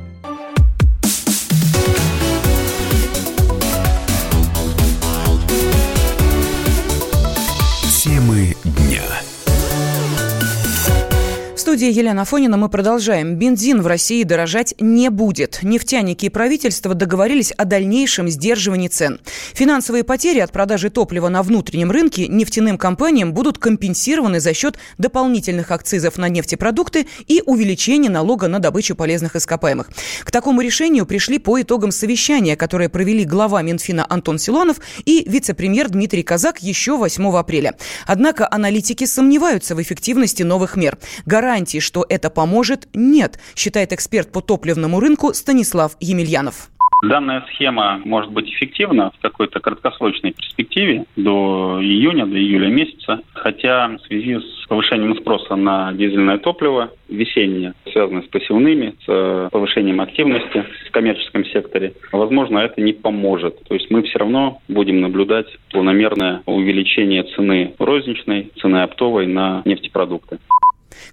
Студии 11.71 11.89
Елена 11.89 12.25
Фонина 12.25 12.57
мы 12.57 12.67
продолжаем. 12.67 13.37
Бензин 13.37 13.81
в 13.81 13.87
России 13.87 14.23
дорожать 14.23 14.75
не 14.81 15.09
будет. 15.09 15.59
Нефтяники 15.63 16.25
и 16.25 16.29
правительство 16.29 16.93
договорились 16.93 17.53
о 17.53 17.63
дальнейшем 17.63 18.27
сдерживании 18.27 18.89
цен. 18.89 19.21
Финансовые 19.53 20.03
потери 20.03 20.39
от 20.39 20.51
продажи 20.51 20.89
топлива 20.89 21.29
на 21.29 21.41
внутреннем 21.43 21.89
рынке 21.89 22.27
нефтяным 22.27 22.77
компаниям 22.77 23.33
будут 23.33 23.57
компенсированы 23.57 24.41
за 24.41 24.53
счет 24.53 24.77
дополнительных 24.97 25.71
акцизов 25.71 26.17
на 26.17 26.27
нефтепродукты 26.27 27.07
и 27.25 27.41
увеличения 27.45 28.09
налога 28.09 28.49
на 28.49 28.59
добычу 28.59 28.93
полезных 28.93 29.37
ископаемых. 29.37 29.89
К 30.25 30.29
такому 30.29 30.59
решению 30.59 31.05
пришли 31.05 31.39
по 31.39 31.61
итогам 31.61 31.91
совещания, 31.91 32.57
которое 32.57 32.89
провели 32.89 33.23
глава 33.23 33.61
Минфина 33.61 34.05
Антон 34.09 34.39
Силуанов 34.39 34.81
и 35.05 35.23
вице-премьер 35.25 35.87
Дмитрий 35.87 36.23
Казак 36.23 36.61
еще 36.61 36.97
8 36.97 37.33
апреля. 37.37 37.75
Однако 38.07 38.45
аналитики 38.51 39.05
сомневаются 39.05 39.73
в 39.73 39.81
эффективности 39.81 40.43
новых 40.43 40.75
мер. 40.75 40.97
Гарантии 41.25 41.60
гарантий, 41.61 41.79
что 41.79 42.05
это 42.09 42.29
поможет, 42.29 42.87
нет, 42.93 43.39
считает 43.55 43.93
эксперт 43.93 44.31
по 44.31 44.41
топливному 44.41 44.99
рынку 44.99 45.33
Станислав 45.33 45.91
Емельянов. 45.99 46.69
Данная 47.03 47.43
схема 47.49 47.99
может 48.05 48.31
быть 48.31 48.47
эффективна 48.47 49.11
в 49.17 49.21
какой-то 49.21 49.59
краткосрочной 49.59 50.33
перспективе 50.33 51.05
до 51.15 51.79
июня, 51.81 52.27
до 52.27 52.37
июля 52.37 52.67
месяца, 52.67 53.21
хотя 53.33 53.87
в 53.87 54.05
связи 54.05 54.37
с 54.37 54.67
повышением 54.67 55.15
спроса 55.17 55.55
на 55.55 55.93
дизельное 55.93 56.37
топливо 56.37 56.91
весеннее, 57.09 57.73
связанное 57.91 58.21
с 58.21 58.27
посевными, 58.27 58.93
с 59.05 59.49
повышением 59.51 59.99
активности 59.99 60.63
в 60.87 60.91
коммерческом 60.91 61.43
секторе, 61.45 61.93
возможно, 62.11 62.59
это 62.59 62.79
не 62.81 62.93
поможет. 62.93 63.63
То 63.67 63.73
есть 63.73 63.89
мы 63.89 64.03
все 64.03 64.19
равно 64.19 64.61
будем 64.67 65.01
наблюдать 65.01 65.47
планомерное 65.71 66.43
увеличение 66.45 67.23
цены 67.35 67.73
розничной, 67.79 68.51
цены 68.61 68.83
оптовой 68.83 69.25
на 69.25 69.63
нефтепродукты. 69.65 70.37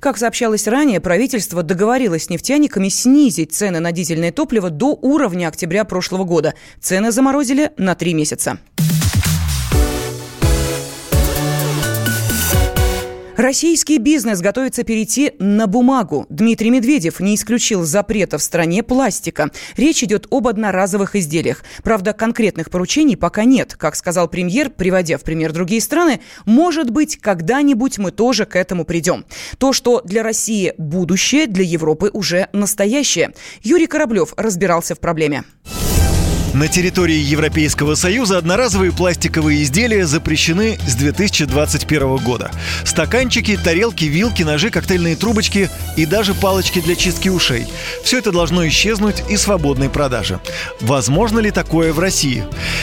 Как 0.01 0.17
сообщалось 0.19 0.67
ранее, 0.67 1.01
правительство 1.01 1.63
договорилось 1.63 2.25
с 2.25 2.31
нефтяниками 2.31 2.89
снизить 2.89 3.53
цены 3.53 3.81
на 3.81 3.93
дизельное 3.93 4.33
топливо 4.33 4.71
до 4.71 4.99
уровня 5.01 5.49
октября 5.49 5.85
прошлого 5.85 6.25
года. 6.25 6.55
Цены 6.81 7.13
заморозили 7.13 7.73
на 7.77 7.95
три 7.95 8.15
месяца. 8.15 8.59
Российский 13.39 13.99
бизнес 13.99 14.41
готовится 14.41 14.83
перейти 14.83 15.31
на 15.39 15.69
бумагу. 15.69 16.27
Дмитрий 16.29 16.71
Медведев 16.71 17.21
не 17.21 17.37
исключил 17.37 17.85
запрета 17.85 18.37
в 18.37 18.43
стране 18.43 18.83
пластика. 18.83 19.53
Речь 19.77 20.03
идет 20.03 20.27
об 20.33 20.49
одноразовых 20.49 21.15
изделиях. 21.15 21.63
Правда, 21.85 22.15
конкретных 22.15 22.69
поручений 22.69 23.17
пока 23.17 23.45
нет. 23.45 23.77
Как 23.77 23.95
сказал 23.95 24.27
премьер, 24.27 24.71
приводя 24.71 25.19
в 25.19 25.23
пример 25.23 25.53
другие 25.53 25.81
страны, 25.81 26.21
может 26.47 26.91
быть, 26.91 27.19
когда-нибудь 27.19 27.99
мы 27.99 28.11
тоже 28.11 28.45
к 28.45 28.57
этому 28.57 28.85
придем. 28.85 29.25
То, 29.59 29.73
что 29.73 30.01
для 30.05 30.25
России 30.25 30.75
будущее, 30.77 31.47
для 31.47 31.63
Европы 31.63 32.11
уже 32.13 32.49
настоящее. 32.53 33.35
Юрий 33.63 33.87
Кораблев 33.87 34.35
разбирался 34.37 34.97
в 34.97 34.99
проблеме. 34.99 35.45
На 36.59 36.67
территории 36.67 37.15
Европейского 37.19 37.95
Союза 37.95 38.37
одноразовые 38.37 38.91
пластиковые 38.91 39.63
изделия 39.63 40.07
запрещены 40.07 40.77
с 40.89 40.97
2021 40.97 42.17
года. 42.17 42.51
Стаканчики, 42.85 43.57
тарелки, 43.57 44.07
вилки, 44.07 44.43
ножи, 44.43 44.69
коктейльные 44.71 45.15
трубочки 45.15 45.71
и 45.97 46.05
даже 46.05 46.35
палочки 46.35 46.81
для 46.81 46.97
чистки 46.97 47.29
ушей. 47.29 47.69
Все 48.03 48.19
это 48.19 48.33
должно 48.33 48.67
исчезнуть 48.67 49.23
из 49.29 49.43
свободной 49.43 49.89
продажи. 49.89 50.41
Возможно 50.81 51.39
ли 51.39 51.53
такое 51.53 51.93
в 51.93 52.01
России? 52.01 52.43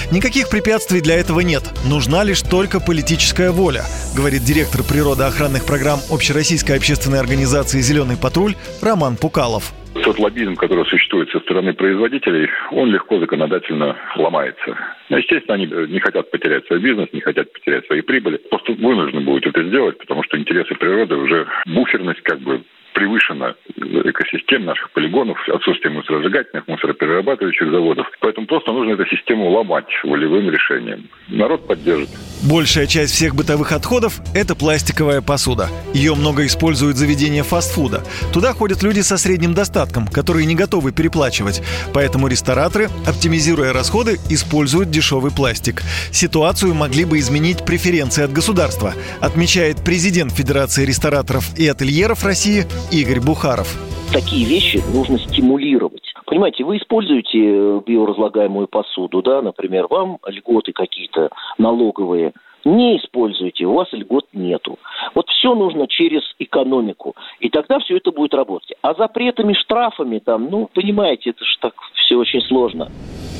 Никаких 0.09 0.47
препятствий 0.47 1.01
для 1.01 1.17
этого 1.17 1.41
нет. 1.41 1.65
Нужна 1.83 2.23
лишь 2.23 2.43
только 2.43 2.79
политическая 2.79 3.51
воля, 3.51 3.83
говорит 4.15 4.45
директор 4.45 4.83
природоохранных 4.83 5.65
программ 5.65 5.99
Общероссийской 6.09 6.77
общественной 6.77 7.19
организации 7.19 7.81
«Зеленый 7.81 8.15
патруль» 8.15 8.55
Роман 8.81 9.17
Пукалов 9.17 9.73
тот 10.03 10.19
лоббизм, 10.19 10.55
который 10.55 10.85
существует 10.85 11.29
со 11.31 11.39
стороны 11.39 11.73
производителей, 11.73 12.49
он 12.71 12.91
легко 12.91 13.19
законодательно 13.19 13.95
ломается. 14.15 14.77
Ну, 15.09 15.17
естественно, 15.17 15.55
они 15.55 15.65
не 15.65 15.99
хотят 15.99 16.29
потерять 16.31 16.65
свой 16.67 16.79
бизнес, 16.79 17.09
не 17.13 17.21
хотят 17.21 17.51
потерять 17.53 17.85
свои 17.85 18.01
прибыли. 18.01 18.37
Просто 18.37 18.73
вынуждены 18.73 19.21
будут 19.21 19.47
это 19.47 19.63
сделать, 19.63 19.97
потому 19.97 20.23
что 20.23 20.37
интересы 20.37 20.75
природы 20.75 21.15
уже 21.15 21.47
буферность 21.65 22.21
как 22.21 22.39
бы 22.39 22.61
превышена 22.95 23.55
экосистем 23.77 24.65
наших 24.65 24.89
полигонов, 24.91 25.37
отсутствие 25.49 25.93
мусоросжигательных, 25.93 26.67
мусороперерабатывающих 26.67 27.69
заводов. 27.69 28.07
Поэтому 28.21 28.47
просто 28.47 28.71
нужно 28.71 28.93
эту 28.93 29.05
систему 29.07 29.49
ломать 29.49 29.85
волевым 30.03 30.49
решением. 30.49 31.09
Народ 31.27 31.67
поддержит. 31.67 32.09
Большая 32.49 32.87
часть 32.87 33.13
всех 33.13 33.35
бытовых 33.35 33.73
отходов– 33.73 34.19
это 34.35 34.55
пластиковая 34.55 35.21
посуда. 35.21 35.69
Ее 35.93 36.15
много 36.15 36.45
используют 36.45 36.95
заведения 36.95 37.43
фастфуда. 37.43 38.03
Туда 38.33 38.53
ходят 38.53 38.81
люди 38.81 39.01
со 39.01 39.17
средним 39.17 39.53
достатком, 39.53 40.07
которые 40.07 40.45
не 40.45 40.55
готовы 40.55 40.93
переплачивать. 40.93 41.61
Поэтому 41.93 42.27
рестораторы, 42.27 42.87
оптимизируя 43.05 43.73
расходы, 43.73 44.17
используют 44.29 44.89
дешевый 44.89 45.31
пластик. 45.31 45.81
Ситуацию 46.11 46.73
могли 46.73 47.03
бы 47.03 47.19
изменить 47.19 47.65
преференции 47.65 48.23
от 48.23 48.31
государства, 48.31 48.93
отмечает 49.19 49.83
президент 49.83 50.31
Федерации 50.31 50.85
рестораторов 50.85 51.57
и 51.57 51.67
ательеров 51.67 52.23
России 52.23 52.65
Игорь 52.91 53.19
Бухаров. 53.19 53.75
Такие 54.13 54.45
вещи 54.45 54.81
нужно 54.93 55.19
стимулировать. 55.19 56.13
Понимаете, 56.25 56.63
вы 56.63 56.77
используете 56.77 57.39
э, 57.39 57.81
биоразлагаемую 57.85 58.67
посуду, 58.67 59.21
да, 59.21 59.41
например, 59.41 59.87
вам 59.87 60.19
льготы 60.27 60.71
какие-то 60.73 61.29
налоговые 61.57 62.33
не 62.65 62.97
используете, 62.97 63.65
у 63.65 63.73
вас 63.73 63.87
льгот 63.91 64.25
нету. 64.33 64.79
Вот 65.13 65.27
все 65.29 65.53
нужно 65.53 65.87
через 65.87 66.21
экономику. 66.39 67.15
И 67.39 67.49
тогда 67.49 67.79
все 67.79 67.97
это 67.97 68.11
будет 68.11 68.33
работать. 68.33 68.73
А 68.81 68.95
запретами, 68.95 69.53
штрафами 69.53 70.19
там, 70.19 70.49
ну, 70.49 70.69
понимаете, 70.73 71.29
это 71.29 71.45
же 71.45 71.57
так 71.61 71.73
все 71.93 72.15
очень 72.15 72.41
сложно. 72.41 72.91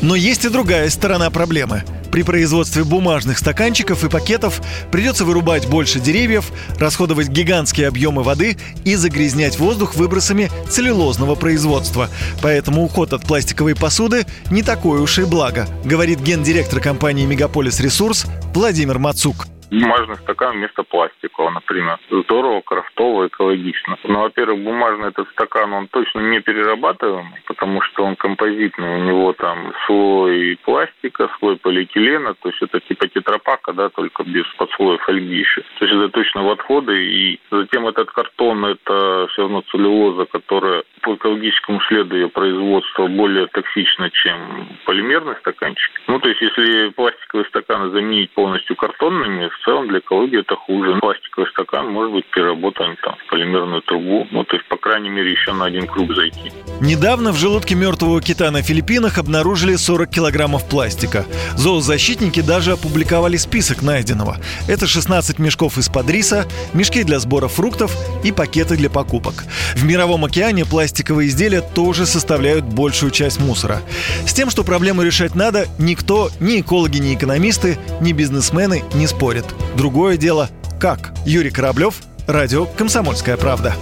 Но 0.02 0.16
есть 0.16 0.46
и 0.46 0.50
другая 0.50 0.90
сторона 0.90 1.32
проблемы. 1.32 1.82
При 2.16 2.24
производстве 2.24 2.86
бумажных 2.86 3.38
стаканчиков 3.38 4.06
и 4.06 4.10
пакетов 4.10 4.62
придется 4.90 5.26
вырубать 5.26 5.68
больше 5.68 6.00
деревьев, 6.00 6.50
расходовать 6.80 7.28
гигантские 7.28 7.90
объемы 7.90 8.24
воды 8.24 8.56
и 8.86 8.96
загрязнять 8.96 9.60
воздух 9.60 9.96
выбросами 9.96 10.50
целлюлозного 10.70 11.36
производства. 11.36 12.10
Поэтому 12.42 12.86
уход 12.86 13.12
от 13.12 13.24
пластиковой 13.24 13.76
посуды 13.76 14.26
не 14.50 14.64
такое 14.64 15.02
уж 15.02 15.20
и 15.20 15.26
благо, 15.26 15.68
говорит 15.84 16.22
гендиректор 16.22 16.80
компании 16.80 17.26
«Мегаполис 17.26 17.82
Ресурс» 17.82 18.28
Владимир 18.54 18.98
Мацук 18.98 19.48
бумажный 19.72 20.16
стакан 20.18 20.58
вместо 20.58 20.84
пластикового, 20.84 21.52
например. 21.52 22.00
Здорово, 22.10 22.62
крафтово, 22.62 23.28
экологично. 23.28 23.98
Но, 24.04 24.22
во-первых, 24.22 24.64
бумажный 24.64 25.10
этот 25.10 25.30
стакан, 25.30 25.74
он 25.74 25.88
точно 25.88 26.20
не 26.20 26.40
перерабатываемый, 26.40 27.42
потому 27.46 27.82
что 27.82 28.04
он 28.04 28.16
композитный, 28.16 29.02
у 29.02 29.04
него 29.04 29.34
там 29.34 29.74
слой 29.86 30.58
пластика, 30.64 31.30
слой 31.40 31.58
полиэтилена, 31.58 32.34
то 32.36 32.50
есть 32.50 32.62
это 32.62 32.80
типа 32.80 33.08
тетрапака, 33.08 33.74
да, 33.74 33.90
только 33.90 34.24
без 34.24 34.46
подслоя 34.58 34.98
фольги 35.00 35.38
еще. 35.40 35.62
То 35.80 35.86
есть 35.86 35.94
это 35.94 36.10
точно 36.10 36.44
в 36.44 36.50
отходы, 36.50 37.04
и 37.04 37.40
затем 37.52 37.88
этот 37.88 38.12
картон, 38.12 38.66
это 38.66 39.28
все 39.32 39.44
равно 39.44 39.62
целлюлоза, 39.72 40.26
которая 40.26 40.84
по 41.06 41.14
экологическому 41.14 41.80
следу 41.88 42.16
ее 42.16 42.30
производства 42.30 43.06
более 43.06 43.46
токсично, 43.48 44.10
чем 44.10 44.68
полимерный 44.86 45.36
стаканчик. 45.40 45.92
Ну, 46.08 46.20
то 46.20 46.28
есть, 46.28 46.42
если 46.42 46.90
пластиковые 46.90 47.46
стаканы 47.48 47.92
заменить 47.92 48.32
полностью 48.32 48.76
картонными, 48.76 49.48
в 49.48 49.64
целом 49.64 49.88
для 49.88 50.00
экологии 50.00 50.40
это 50.40 50.56
хуже. 50.56 50.98
Пластиковый 51.00 51.50
стакан 51.52 51.92
может 51.92 52.12
быть 52.12 52.26
переработан 52.32 52.98
там, 53.04 53.16
в 53.24 53.30
полимерную 53.30 53.84
трубу. 53.84 54.28
Ну, 54.32 54.44
то 54.46 54.56
есть, 54.56 54.68
по 54.68 54.78
крайней 54.78 55.10
мере, 55.10 55.32
еще 55.32 55.54
на 55.54 55.66
один 55.66 55.86
круг 55.86 56.12
зайти. 56.16 56.52
Недавно 56.82 57.32
в 57.32 57.38
желудке 57.38 57.76
мертвого 57.76 58.20
кита 58.20 58.50
на 58.50 58.64
Филиппинах 58.64 59.20
обнаружили 59.20 59.76
40 59.76 60.10
килограммов 60.10 60.68
пластика. 60.68 61.26
Зоозащитники 61.56 62.42
даже 62.42 62.72
опубликовали 62.72 63.38
список 63.38 63.84
найденного. 63.84 64.38
Это 64.68 64.88
16 64.88 65.38
мешков 65.38 65.78
из-под 65.78 66.10
риса, 66.10 66.46
мешки 66.74 67.04
для 67.04 67.20
сбора 67.20 67.48
фруктов 67.48 67.92
и 68.24 68.32
пакеты 68.32 68.76
для 68.76 68.90
покупок. 68.90 69.44
В 69.76 69.86
Мировом 69.86 70.26
океане 70.26 70.66
пластиковые 70.96 71.28
изделия 71.28 71.60
тоже 71.60 72.06
составляют 72.06 72.64
большую 72.64 73.12
часть 73.12 73.42
мусора. 73.42 73.82
С 74.26 74.34
тем, 74.34 74.50
что 74.50 74.64
проблему 74.64 75.02
решать 75.02 75.36
надо, 75.36 75.68
никто, 75.78 76.32
ни 76.40 76.62
экологи, 76.62 77.00
ни 77.00 77.14
экономисты, 77.14 77.78
ни 78.00 78.14
бизнесмены 78.14 78.82
не 78.94 79.06
спорят. 79.06 79.46
Другое 79.76 80.16
дело– 80.16 80.50
как? 80.80 81.14
Юрий 81.26 81.52
Кораблев, 81.52 81.96
Радио 82.28 82.66
«Комсомольская 82.66 83.36
правда». 83.36 83.76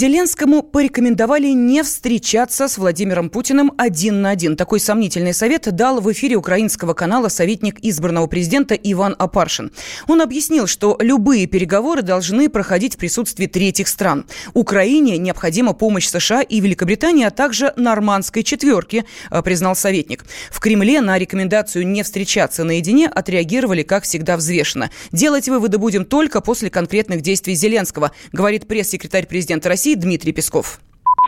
Зеленскому 0.00 0.62
порекомендовали 0.62 1.48
не 1.48 1.82
встречаться 1.82 2.68
с 2.68 2.78
Владимиром 2.78 3.28
Путиным 3.28 3.74
один 3.76 4.22
на 4.22 4.30
один. 4.30 4.56
Такой 4.56 4.80
сомнительный 4.80 5.34
совет 5.34 5.70
дал 5.76 6.00
в 6.00 6.10
эфире 6.10 6.36
украинского 6.36 6.94
канала 6.94 7.28
советник 7.28 7.78
избранного 7.82 8.26
президента 8.26 8.74
Иван 8.74 9.14
Апаршин. 9.18 9.72
Он 10.08 10.22
объяснил, 10.22 10.66
что 10.66 10.96
любые 11.00 11.44
переговоры 11.44 12.00
должны 12.00 12.48
проходить 12.48 12.94
в 12.94 12.96
присутствии 12.96 13.44
третьих 13.44 13.88
стран. 13.88 14.24
Украине 14.54 15.18
необходима 15.18 15.74
помощь 15.74 16.06
США 16.06 16.40
и 16.40 16.60
Великобритании, 16.60 17.26
а 17.26 17.30
также 17.30 17.74
нормандской 17.76 18.42
четверки, 18.42 19.04
э, 19.30 19.42
признал 19.42 19.76
советник. 19.76 20.24
В 20.50 20.60
Кремле 20.60 21.02
на 21.02 21.18
рекомендацию 21.18 21.86
не 21.86 22.04
встречаться 22.04 22.64
наедине 22.64 23.06
отреагировали, 23.06 23.82
как 23.82 24.04
всегда, 24.04 24.38
взвешенно. 24.38 24.90
Делать 25.12 25.50
выводы 25.50 25.76
будем 25.76 26.06
только 26.06 26.40
после 26.40 26.70
конкретных 26.70 27.20
действий 27.20 27.54
Зеленского, 27.54 28.12
говорит 28.32 28.66
пресс-секретарь 28.66 29.26
президента 29.26 29.68
России 29.68 29.89
России 29.90 29.94
Дмитрий 29.94 30.32
Песков. 30.32 30.78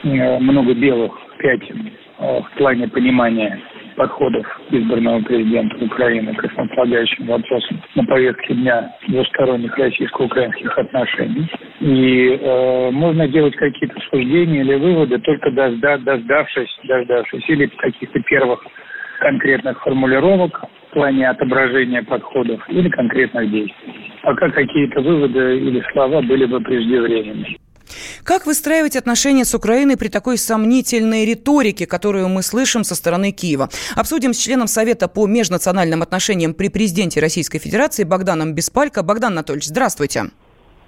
Э, 0.04 0.38
много 0.38 0.74
белых 0.74 1.12
пятен 1.38 1.90
э, 2.18 2.40
в 2.40 2.58
плане 2.58 2.88
понимания 2.88 3.60
подходов 3.96 4.46
избранного 4.70 5.20
президента 5.22 5.76
Украины 5.84 6.34
к 6.34 6.44
основополагающим 6.44 7.26
вопросам 7.26 7.82
на 7.94 8.04
повестке 8.04 8.54
дня 8.54 8.90
двусторонних 9.08 9.76
российско-украинских 9.76 10.78
отношений. 10.78 11.50
И 11.80 12.38
э, 12.40 12.90
можно 12.90 13.28
делать 13.28 13.56
какие-то 13.56 13.98
суждения 14.10 14.60
или 14.60 14.76
выводы, 14.76 15.18
только 15.18 15.50
дожда, 15.50 15.98
дождавшись, 15.98 16.78
дождавшись 16.84 17.48
или 17.48 17.66
каких-то 17.66 18.20
первых 18.20 18.64
конкретных 19.18 19.80
формулировок 19.82 20.64
в 20.90 20.94
плане 20.94 21.28
отображения 21.28 22.02
подходов 22.02 22.60
или 22.68 22.88
конкретных 22.88 23.50
действий. 23.50 24.10
Пока 24.22 24.50
какие-то 24.50 25.00
выводы 25.00 25.58
или 25.58 25.82
слова 25.92 26.22
были 26.22 26.46
бы 26.46 26.60
преждевременными. 26.60 27.56
Как 28.24 28.46
выстраивать 28.46 28.96
отношения 28.96 29.44
с 29.44 29.54
Украиной 29.54 29.96
при 29.96 30.08
такой 30.08 30.38
сомнительной 30.38 31.24
риторике, 31.24 31.86
которую 31.86 32.28
мы 32.28 32.42
слышим 32.42 32.84
со 32.84 32.94
стороны 32.94 33.32
Киева? 33.32 33.70
Обсудим 33.96 34.34
с 34.34 34.38
членом 34.38 34.68
Совета 34.68 35.08
по 35.08 35.26
межнациональным 35.26 36.02
отношениям 36.02 36.54
при 36.54 36.68
президенте 36.68 37.20
Российской 37.20 37.58
Федерации 37.58 38.04
Богданом 38.04 38.54
Беспалько. 38.54 39.02
Богдан 39.02 39.32
Анатольевич, 39.32 39.68
здравствуйте. 39.68 40.30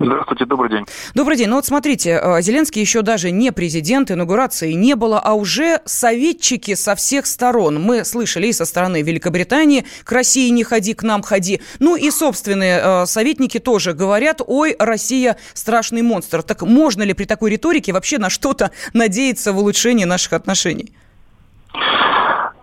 Здравствуйте, 0.00 0.44
добрый 0.44 0.70
день. 0.70 0.84
Добрый 1.14 1.36
день. 1.36 1.48
Ну 1.48 1.56
вот 1.56 1.66
смотрите, 1.66 2.18
э, 2.20 2.42
Зеленский 2.42 2.80
еще 2.80 3.02
даже 3.02 3.30
не 3.30 3.52
президент, 3.52 4.10
инаугурации 4.10 4.72
не 4.72 4.96
было, 4.96 5.20
а 5.20 5.34
уже 5.34 5.80
советчики 5.84 6.74
со 6.74 6.96
всех 6.96 7.26
сторон. 7.26 7.80
Мы 7.80 8.04
слышали 8.04 8.48
и 8.48 8.52
со 8.52 8.64
стороны 8.64 9.02
Великобритании 9.02 9.86
«к 10.02 10.10
России 10.10 10.48
не 10.50 10.64
ходи, 10.64 10.94
к 10.94 11.04
нам 11.04 11.22
ходи». 11.22 11.60
Ну 11.78 11.94
и 11.94 12.10
собственные 12.10 12.80
э, 12.82 13.06
советники 13.06 13.58
тоже 13.58 13.92
говорят 13.92 14.40
«ой, 14.44 14.74
Россия 14.78 15.36
страшный 15.52 16.02
монстр». 16.02 16.42
Так 16.42 16.62
можно 16.62 17.04
ли 17.04 17.14
при 17.14 17.24
такой 17.24 17.50
риторике 17.50 17.92
вообще 17.92 18.18
на 18.18 18.30
что-то 18.30 18.72
надеяться 18.94 19.52
в 19.52 19.58
улучшении 19.58 20.04
наших 20.04 20.32
отношений? 20.32 20.92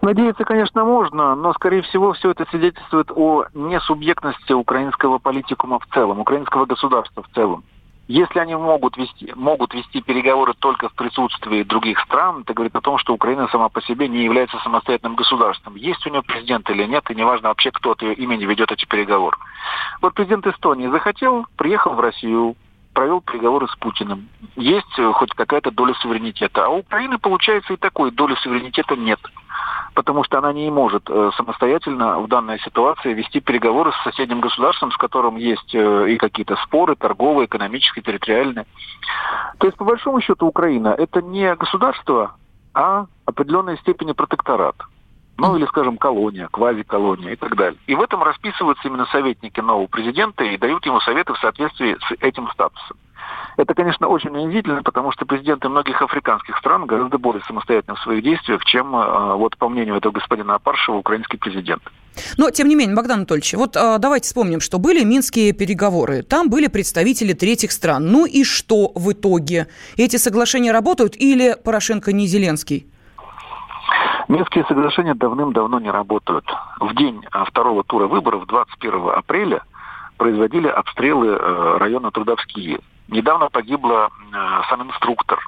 Надеяться, 0.02 0.46
конечно, 0.46 0.84
можно, 0.84 1.36
но, 1.36 1.54
скорее 1.54 1.84
всего, 1.84 2.14
все 2.14 2.32
это 2.32 2.46
свидетельствует 2.50 3.12
о 3.12 3.46
несубъектности 3.54 4.52
украинского 4.52 5.20
политикума 5.20 5.78
в 5.80 5.86
целом, 5.94 6.20
украинского 6.20 6.66
государства 6.66 7.22
в 7.22 7.30
целом. 7.36 7.64
Если 8.08 8.40
они 8.40 8.56
могут 8.56 8.98
вести, 8.98 9.32
могут 9.36 9.76
вести 9.76 10.02
переговоры 10.02 10.54
только 10.58 10.90
в 10.90 10.96
присутствии 10.96 11.62
других 11.62 12.00
стран, 12.02 12.42
это 12.42 12.54
говорит 12.54 12.76
о 12.76 12.82
том, 12.82 12.98
что 12.98 13.14
Украина 13.14 13.48
сама 13.52 13.70
по 13.70 13.82
себе 13.84 14.08
не 14.08 14.24
является 14.24 14.58
самостоятельным 14.64 15.16
государством. 15.16 15.76
Есть 15.76 16.06
у 16.08 16.10
нее 16.10 16.24
президент 16.24 16.68
или 16.72 16.84
нет, 16.86 17.10
и 17.10 17.16
неважно 17.16 17.50
вообще, 17.50 17.72
кто 17.72 17.92
от 17.92 18.02
ее 18.02 18.16
имени 18.16 18.44
ведет 18.46 18.72
эти 18.72 18.86
переговоры. 18.86 19.38
Вот 20.02 20.16
президент 20.16 20.48
Эстонии 20.48 20.88
захотел, 20.88 21.46
приехал 21.56 21.94
в 21.94 22.00
Россию, 22.00 22.56
провел 22.94 23.22
переговоры 23.22 23.68
с 23.68 23.76
Путиным. 23.78 24.28
Есть 24.56 25.00
хоть 25.14 25.32
какая-то 25.34 25.72
доля 25.72 25.94
суверенитета. 25.94 26.66
А 26.66 26.70
у 26.70 26.80
Украины, 26.80 27.20
получается, 27.20 27.74
и 27.74 27.78
такой 27.78 28.12
доли 28.12 28.36
суверенитета 28.42 28.96
нет 28.96 29.20
потому 29.94 30.24
что 30.24 30.38
она 30.38 30.54
не 30.54 30.70
может 30.70 31.10
э, 31.10 31.32
самостоятельно 31.36 32.20
в 32.20 32.28
данной 32.28 32.60
ситуации 32.60 33.14
вести 33.14 33.40
переговоры 33.40 33.92
с 33.92 34.04
соседним 34.04 34.42
государством, 34.42 34.92
с 34.92 34.98
которым 34.98 35.36
есть 35.36 35.74
э, 35.74 36.10
и 36.10 36.18
какие-то 36.18 36.56
споры 36.64 36.96
торговые, 36.96 37.46
экономические, 37.46 38.04
территориальные. 38.04 38.66
То 39.58 39.68
есть, 39.68 39.78
по 39.78 39.86
большому 39.86 40.22
счету, 40.22 40.48
Украина– 40.48 40.90
это 40.98 41.22
не 41.22 41.54
государство, 41.56 42.36
а 42.74 43.06
определенной 43.26 43.78
степени 43.80 44.14
протекторат. 44.14 44.76
Ну, 45.38 45.58
или, 45.58 45.66
скажем, 45.66 45.98
колония, 45.98 46.48
квазиколония 46.52 47.34
и 47.34 47.36
так 47.36 47.56
далее. 47.56 47.80
И 47.88 47.96
в 47.96 48.02
этом 48.02 48.22
расписываются 48.22 48.88
именно 48.88 49.06
советники 49.08 49.60
нового 49.60 49.88
президента 49.88 50.44
и 50.44 50.58
дают 50.58 50.86
ему 50.86 51.00
советы 51.02 51.34
в 51.34 51.40
соответствии 51.40 51.98
с 52.00 52.12
этим 52.22 52.48
статусом. 52.52 52.98
Это, 53.58 53.74
конечно, 53.74 54.08
очень 54.08 54.32
унизительно, 54.32 54.82
потому 54.84 55.12
что 55.12 55.26
президенты 55.26 55.70
многих 55.70 56.02
африканских 56.02 56.58
стран 56.58 56.86
гораздо 56.86 57.18
более 57.18 57.44
самостоятельны 57.44 57.96
в 57.96 58.00
своих 58.00 58.24
действиях, 58.24 58.64
чем, 58.66 58.96
э, 58.96 59.36
вот 59.36 59.58
по 59.58 59.70
мнению 59.70 59.96
этого 59.96 60.14
господина 60.14 60.56
Апаршева, 60.56 60.98
украинский 60.98 61.38
президент. 61.38 61.82
Но, 62.38 62.50
тем 62.50 62.68
не 62.68 62.76
менее, 62.76 62.96
Богдан 62.96 63.20
Анатольевич, 63.20 63.54
вот 63.54 63.78
а, 63.78 63.98
давайте 63.98 64.26
вспомним, 64.26 64.60
что 64.60 64.80
были 64.80 65.04
минские 65.04 65.54
переговоры. 65.54 66.24
Там 66.24 66.50
были 66.50 66.68
представители 66.68 67.34
третьих 67.34 67.72
стран. 67.72 68.12
Ну 68.12 68.26
и 68.26 68.44
что 68.44 68.92
в 68.96 69.12
итоге? 69.12 69.68
Эти 69.96 70.18
соглашения 70.18 70.72
работают 70.72 71.16
или 71.16 71.56
Порошенко 71.64 72.12
не 72.12 72.28
Зеленский? 72.28 72.88
Минские 74.28 74.66
соглашения 74.66 75.14
давным-давно 75.14 75.80
не 75.80 75.90
работают. 75.90 76.46
В 76.80 76.96
день 76.96 77.24
а, 77.32 77.46
второго 77.46 77.84
тура 77.84 78.08
выборов, 78.08 78.46
21 78.48 79.10
апреля, 79.10 79.62
производили 80.18 80.68
обстрелы 80.68 81.30
э, 81.30 81.78
района 81.80 82.12
Трудовские. 82.12 82.80
Недавно 83.08 83.50
погибла 83.50 84.10
э, 84.10 84.62
сам 84.70 84.84
инструктор. 84.84 85.40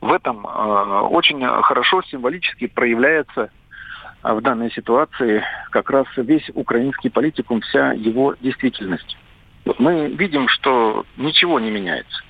В 0.00 0.10
этом 0.10 0.46
э, 0.46 1.00
очень 1.10 1.44
хорошо 1.62 2.00
символически 2.02 2.66
проявляется 2.66 3.50
а 4.22 4.34
в 4.34 4.42
данной 4.42 4.70
ситуации 4.72 5.42
как 5.70 5.90
раз 5.90 6.06
весь 6.16 6.50
украинский 6.54 7.10
политикум, 7.10 7.62
вся 7.62 7.92
его 7.92 8.34
действительность. 8.40 9.16
Мы 9.78 10.08
видим, 10.08 10.48
что 10.48 11.04
ничего 11.16 11.58
не 11.58 11.70
меняется. 11.70 12.22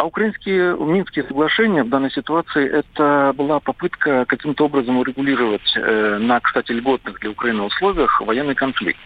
А 0.00 0.04
украинские 0.04 0.78
Минские 0.78 1.26
соглашения 1.26 1.82
в 1.82 1.90
данной 1.90 2.10
ситуации 2.10 2.66
это 2.66 3.34
была 3.36 3.60
попытка 3.60 4.24
каким-то 4.24 4.64
образом 4.64 4.96
урегулировать 4.96 5.76
э, 5.76 6.16
на, 6.18 6.40
кстати, 6.40 6.72
льготных 6.72 7.20
для 7.20 7.28
Украины 7.28 7.64
условиях 7.64 8.18
военный 8.22 8.54
конфликт. 8.54 8.98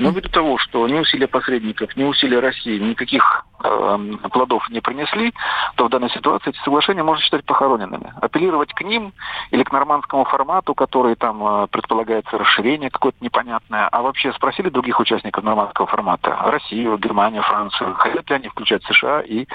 Но 0.00 0.10
ввиду 0.10 0.30
того, 0.30 0.56
что 0.56 0.88
ни 0.88 0.98
усилия 0.98 1.28
посредников, 1.28 1.94
ни 1.94 2.04
усилия 2.04 2.40
России 2.40 2.78
никаких 2.78 3.44
э, 3.62 3.98
плодов 4.32 4.66
не 4.70 4.80
принесли, 4.80 5.34
то 5.76 5.84
в 5.84 5.90
данной 5.90 6.08
ситуации 6.08 6.50
эти 6.50 6.58
соглашения 6.64 7.02
можно 7.02 7.22
считать 7.22 7.44
похороненными. 7.44 8.14
Апеллировать 8.22 8.72
к 8.72 8.80
ним 8.80 9.12
или 9.50 9.62
к 9.62 9.70
нормандскому 9.70 10.24
формату, 10.24 10.74
который 10.74 11.16
там 11.16 11.46
э, 11.46 11.66
предполагается 11.66 12.38
расширение 12.38 12.88
какое-то 12.88 13.18
непонятное, 13.20 13.88
а 13.88 14.00
вообще 14.00 14.32
спросили 14.32 14.70
других 14.70 14.98
участников 15.00 15.44
нормандского 15.44 15.86
формата, 15.86 16.34
Россию, 16.46 16.96
Германию, 16.96 17.42
Францию, 17.42 17.94
хотят 17.96 18.30
ли 18.30 18.36
они 18.36 18.48
включать 18.48 18.82
США 18.84 19.20
и 19.20 19.46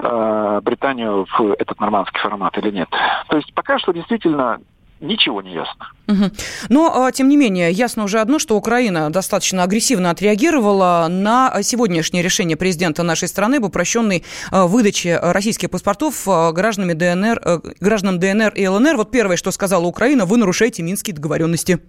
э, 0.00 0.60
Британию 0.64 1.24
в 1.38 1.52
этот 1.52 1.78
нормандский 1.78 2.18
формат 2.18 2.58
или 2.58 2.70
нет. 2.72 2.88
То 3.28 3.36
есть 3.36 3.54
пока 3.54 3.78
что 3.78 3.92
действительно 3.92 4.58
ничего 5.02 5.42
не 5.42 5.52
ясно. 5.52 5.88
Угу. 6.08 6.30
Но, 6.68 7.04
а, 7.04 7.12
тем 7.12 7.28
не 7.28 7.36
менее, 7.36 7.70
ясно 7.70 8.04
уже 8.04 8.20
одно, 8.20 8.38
что 8.38 8.56
Украина 8.56 9.10
достаточно 9.10 9.62
агрессивно 9.62 10.10
отреагировала 10.10 11.06
на 11.10 11.62
сегодняшнее 11.62 12.22
решение 12.22 12.56
президента 12.56 13.02
нашей 13.02 13.28
страны 13.28 13.56
об 13.56 13.64
упрощенной 13.64 14.24
а, 14.50 14.66
выдаче 14.66 15.18
российских 15.20 15.70
паспортов 15.70 16.26
а, 16.28 16.52
гражданами 16.52 16.92
ДНР, 16.92 17.40
э, 17.44 17.58
гражданам 17.80 18.18
ДНР 18.18 18.52
и 18.54 18.66
ЛНР. 18.66 18.96
Вот 18.96 19.10
первое, 19.10 19.36
что 19.36 19.50
сказала 19.50 19.84
Украина, 19.84 20.24
вы 20.24 20.38
нарушаете 20.38 20.82
минские 20.82 21.14
договоренности. 21.14 21.80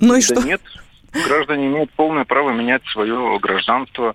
Ну 0.00 0.14
и 0.14 0.20
да 0.20 0.22
что? 0.22 0.42
Нет, 0.42 0.60
граждане 1.12 1.66
имеют 1.66 1.90
полное 1.92 2.24
право 2.24 2.50
менять 2.50 2.82
свое 2.92 3.38
гражданство. 3.40 4.14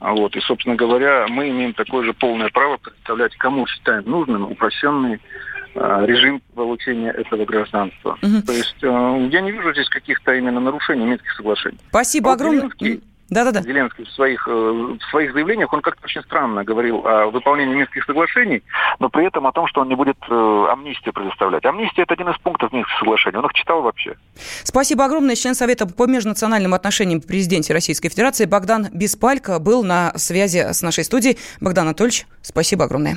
Вот. 0.00 0.34
И, 0.34 0.40
собственно 0.40 0.76
говоря, 0.76 1.26
мы 1.28 1.50
имеем 1.50 1.74
такое 1.74 2.04
же 2.04 2.14
полное 2.14 2.48
право 2.48 2.78
представлять, 2.78 3.36
кому 3.36 3.66
считаем 3.66 4.04
нужным 4.06 4.50
упрощенный 4.50 5.18
Э, 5.18 5.59
режим 5.74 6.42
получения 6.54 7.10
этого 7.10 7.44
гражданства. 7.44 8.18
Угу. 8.22 8.42
То 8.46 8.52
есть 8.52 8.82
э, 8.82 9.28
я 9.30 9.40
не 9.40 9.52
вижу 9.52 9.72
здесь 9.72 9.88
каких-то 9.88 10.34
именно 10.34 10.60
нарушений 10.60 11.04
Минских 11.04 11.32
соглашений. 11.32 11.78
Спасибо 11.88 12.30
а 12.30 12.34
огромное. 12.34 12.70
Да-да-да. 13.30 13.62
Зеленский 13.62 14.04
в 14.04 14.10
своих, 14.10 14.46
э, 14.48 14.50
в 14.50 14.98
своих 15.10 15.32
заявлениях, 15.32 15.72
он 15.72 15.82
как-то 15.82 16.04
очень 16.04 16.20
странно 16.22 16.64
говорил 16.64 17.06
о 17.06 17.30
выполнении 17.30 17.76
Минских 17.76 18.04
соглашений, 18.04 18.62
но 18.98 19.08
при 19.08 19.24
этом 19.24 19.46
о 19.46 19.52
том, 19.52 19.68
что 19.68 19.82
он 19.82 19.88
не 19.88 19.94
будет 19.94 20.16
э, 20.28 20.66
амнистию 20.68 21.14
предоставлять. 21.14 21.64
Амнистия– 21.64 22.02
это 22.04 22.14
один 22.14 22.28
из 22.28 22.38
пунктов 22.38 22.72
Минских 22.72 22.98
соглашений. 22.98 23.38
Он 23.38 23.46
их 23.46 23.52
читал 23.52 23.82
вообще. 23.82 24.16
Спасибо 24.64 25.04
огромное. 25.04 25.36
Член 25.36 25.54
Совета 25.54 25.86
по 25.86 26.06
межнациональным 26.06 26.74
отношениям 26.74 27.20
президенте 27.20 27.72
Российской 27.72 28.08
Федерации 28.08 28.46
Богдан 28.46 28.88
Беспалько 28.92 29.60
был 29.60 29.84
на 29.84 30.12
связи 30.16 30.72
с 30.72 30.82
нашей 30.82 31.04
студией. 31.04 31.38
Богдан 31.60 31.86
Анатольевич, 31.86 32.26
спасибо 32.42 32.86
огромное. 32.86 33.16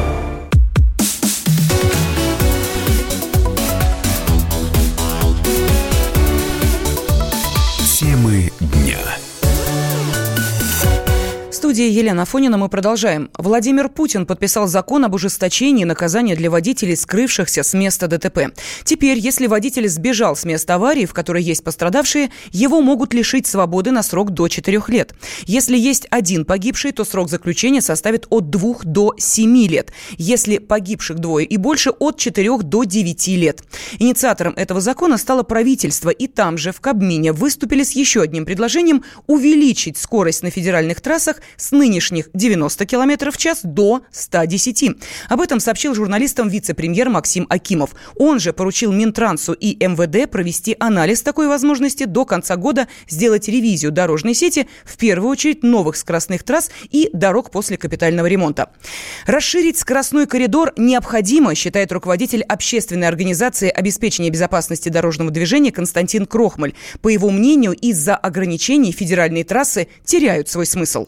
Студии 11.81 11.97
Елена 11.97 12.21
Афонина 12.21 12.57
мы 12.59 12.69
продолжаем. 12.69 13.31
Владимир 13.39 13.89
Путин 13.89 14.27
подписал 14.27 14.67
закон 14.67 15.03
об 15.03 15.15
ужесточении 15.15 15.83
наказания 15.83 16.35
для 16.35 16.51
водителей, 16.51 16.95
скрывшихся 16.95 17.63
с 17.63 17.73
места 17.73 18.07
ДТП. 18.07 18.53
Теперь, 18.83 19.17
если 19.17 19.47
водитель 19.47 19.89
сбежал 19.89 20.35
с 20.35 20.43
места 20.43 20.75
аварии, 20.75 21.07
в 21.07 21.13
которой 21.13 21.41
есть 21.41 21.63
пострадавшие, 21.63 22.29
его 22.51 22.81
могут 22.81 23.15
лишить 23.15 23.47
свободы 23.47 23.89
на 23.89 24.03
срок 24.03 24.29
до 24.29 24.47
4 24.47 24.79
лет. 24.89 25.15
Если 25.47 25.75
есть 25.75 26.05
один 26.11 26.45
погибший, 26.45 26.91
то 26.91 27.03
срок 27.03 27.31
заключения 27.31 27.81
составит 27.81 28.27
от 28.29 28.51
2 28.51 28.75
до 28.83 29.15
7 29.17 29.57
лет. 29.65 29.91
Если 30.19 30.59
погибших 30.59 31.17
двое 31.17 31.47
и 31.47 31.57
больше, 31.57 31.89
от 31.89 32.17
4 32.17 32.59
до 32.59 32.83
9 32.83 33.27
лет. 33.29 33.63
Инициатором 33.97 34.53
этого 34.55 34.81
закона 34.81 35.17
стало 35.17 35.41
правительство, 35.41 36.11
и 36.11 36.27
там 36.27 36.59
же, 36.59 36.73
в 36.73 36.79
Кабмине, 36.79 37.31
выступили 37.31 37.81
с 37.81 37.93
еще 37.93 38.21
одним 38.21 38.45
предложением 38.45 39.03
увеличить 39.25 39.97
скорость 39.97 40.43
на 40.43 40.51
федеральных 40.51 41.01
трассах 41.01 41.37
с 41.57 41.70
нынешних 41.71 42.29
90 42.33 42.85
км 42.85 43.31
в 43.31 43.37
час 43.37 43.61
до 43.63 44.01
110. 44.11 44.91
Об 45.29 45.41
этом 45.41 45.59
сообщил 45.59 45.95
журналистам 45.95 46.49
вице-премьер 46.49 47.09
Максим 47.09 47.45
Акимов. 47.49 47.91
Он 48.15 48.39
же 48.39 48.53
поручил 48.53 48.91
Минтрансу 48.91 49.53
и 49.53 49.75
МВД 49.85 50.29
провести 50.29 50.75
анализ 50.79 51.21
такой 51.21 51.47
возможности 51.47 52.05
до 52.05 52.25
конца 52.25 52.55
года, 52.55 52.87
сделать 53.07 53.47
ревизию 53.47 53.91
дорожной 53.91 54.33
сети, 54.33 54.67
в 54.85 54.97
первую 54.97 55.31
очередь 55.31 55.63
новых 55.63 55.95
скоростных 55.95 56.43
трасс 56.43 56.71
и 56.89 57.09
дорог 57.13 57.51
после 57.51 57.77
капитального 57.77 58.27
ремонта. 58.27 58.71
Расширить 59.25 59.77
скоростной 59.77 60.27
коридор 60.27 60.73
необходимо, 60.77 61.55
считает 61.55 61.91
руководитель 61.91 62.43
общественной 62.43 63.07
организации 63.07 63.69
обеспечения 63.69 64.29
безопасности 64.29 64.89
дорожного 64.89 65.31
движения 65.31 65.71
Константин 65.71 66.25
Крохмаль. 66.25 66.73
По 67.01 67.09
его 67.09 67.29
мнению, 67.29 67.73
из-за 67.73 68.15
ограничений 68.15 68.91
федеральные 68.91 69.43
трассы 69.43 69.87
теряют 70.05 70.49
свой 70.49 70.65
смысл. 70.65 71.07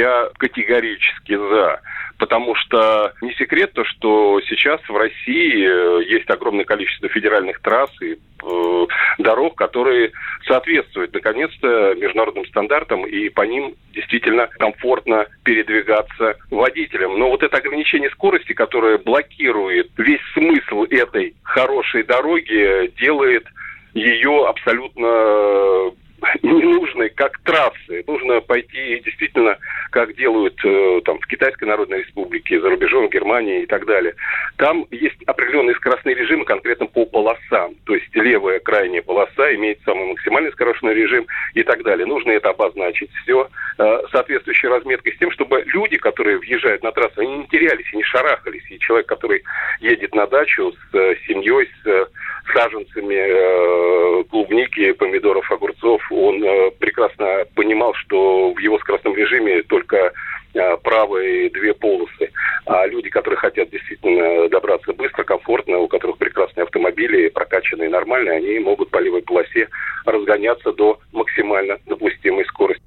Я 0.00 0.30
категорически 0.38 1.36
за. 1.36 1.80
Потому 2.16 2.54
что 2.54 3.12
не 3.20 3.34
секрет 3.34 3.72
то, 3.74 3.84
что 3.84 4.40
сейчас 4.48 4.80
в 4.88 4.96
России 4.96 5.66
э, 5.66 6.04
есть 6.04 6.28
огромное 6.30 6.64
количество 6.64 7.08
федеральных 7.10 7.60
трасс 7.60 7.90
и 8.00 8.12
э, 8.14 8.86
дорог, 9.18 9.56
которые 9.56 10.12
соответствуют, 10.46 11.12
наконец-то, 11.12 11.94
международным 11.96 12.46
стандартам, 12.46 13.06
и 13.06 13.28
по 13.28 13.42
ним 13.42 13.74
действительно 13.92 14.46
комфортно 14.46 15.26
передвигаться 15.44 16.36
водителям. 16.50 17.18
Но 17.18 17.28
вот 17.28 17.42
это 17.42 17.58
ограничение 17.58 18.10
скорости, 18.10 18.54
которое 18.54 18.96
блокирует 18.96 19.90
весь 19.98 20.22
смысл 20.32 20.84
этой 20.84 21.34
хорошей 21.42 22.04
дороги, 22.04 22.90
делает 22.98 23.46
ее 23.92 24.46
абсолютно 24.46 25.92
ненужной, 26.42 27.10
как 27.10 27.38
трассы. 27.40 28.04
Нужно 28.06 28.40
пойти 28.40 29.00
действительно, 29.04 29.58
как 29.90 30.14
делают 30.16 30.58
э, 30.64 31.00
там 31.04 31.18
в 31.18 31.26
Китайской 31.26 31.64
Народной 31.64 32.02
Республике, 32.02 32.60
за 32.60 32.68
рубежом, 32.68 33.08
Германии 33.08 33.62
и 33.62 33.66
так 33.66 33.86
далее. 33.86 34.14
Там 34.56 34.86
есть 34.90 35.22
определенные 35.26 35.74
скоростные 35.76 36.14
режимы 36.14 36.44
конкретно 36.44 36.86
по 36.86 37.06
полосам. 37.06 37.74
То 37.86 37.94
есть 37.94 38.14
левая 38.14 38.60
крайняя 38.60 39.02
полоса 39.02 39.54
имеет 39.54 39.80
самый 39.84 40.06
максимальный 40.06 40.52
скоростной 40.52 40.94
режим 40.94 41.26
и 41.54 41.62
так 41.62 41.82
далее. 41.82 42.06
Нужно 42.06 42.32
это 42.32 42.50
обозначить 42.50 43.10
все 43.22 43.48
э, 43.78 43.98
соответствующей 44.10 44.68
разметкой 44.68 45.14
с 45.14 45.18
тем, 45.18 45.30
чтобы 45.30 45.62
люди, 45.66 45.96
которые 45.96 46.38
въезжают 46.38 46.82
на 46.82 46.92
трассу, 46.92 47.20
они 47.20 47.38
не 47.38 47.46
терялись 47.46 47.92
и 47.92 47.96
не 47.96 48.04
шарахались. 48.04 48.64
И 48.70 48.78
человек, 48.78 49.06
который 49.06 49.42
едет 49.80 50.14
на 50.14 50.26
дачу 50.26 50.72
с 50.72 50.94
э, 50.94 51.14
семьей, 51.26 51.68
с 51.84 52.08
саженцами 52.52 54.24
клубники, 54.24 54.92
помидоров, 54.92 55.50
огурцов, 55.52 56.09
он 56.10 56.42
э, 56.42 56.70
прекрасно 56.78 57.44
понимал, 57.54 57.94
что 57.94 58.52
в 58.52 58.58
его 58.58 58.78
скоростном 58.78 59.14
режиме 59.14 59.62
только 59.62 60.12
э, 60.54 60.76
правые 60.78 61.50
две 61.50 61.74
полосы. 61.74 62.30
А 62.66 62.86
люди, 62.86 63.08
которые 63.10 63.38
хотят 63.38 63.70
действительно 63.70 64.48
добраться 64.48 64.92
быстро, 64.92 65.24
комфортно, 65.24 65.78
у 65.78 65.88
которых 65.88 66.18
прекрасные 66.18 66.64
автомобили, 66.64 67.28
прокачанные 67.28 67.88
нормальные, 67.88 68.36
они 68.36 68.58
могут 68.58 68.90
по 68.90 68.98
левой 68.98 69.22
полосе 69.22 69.68
разгоняться 70.04 70.72
до 70.72 70.98
максимально 71.12 71.78
допустимой 71.86 72.44
скорости. 72.46 72.82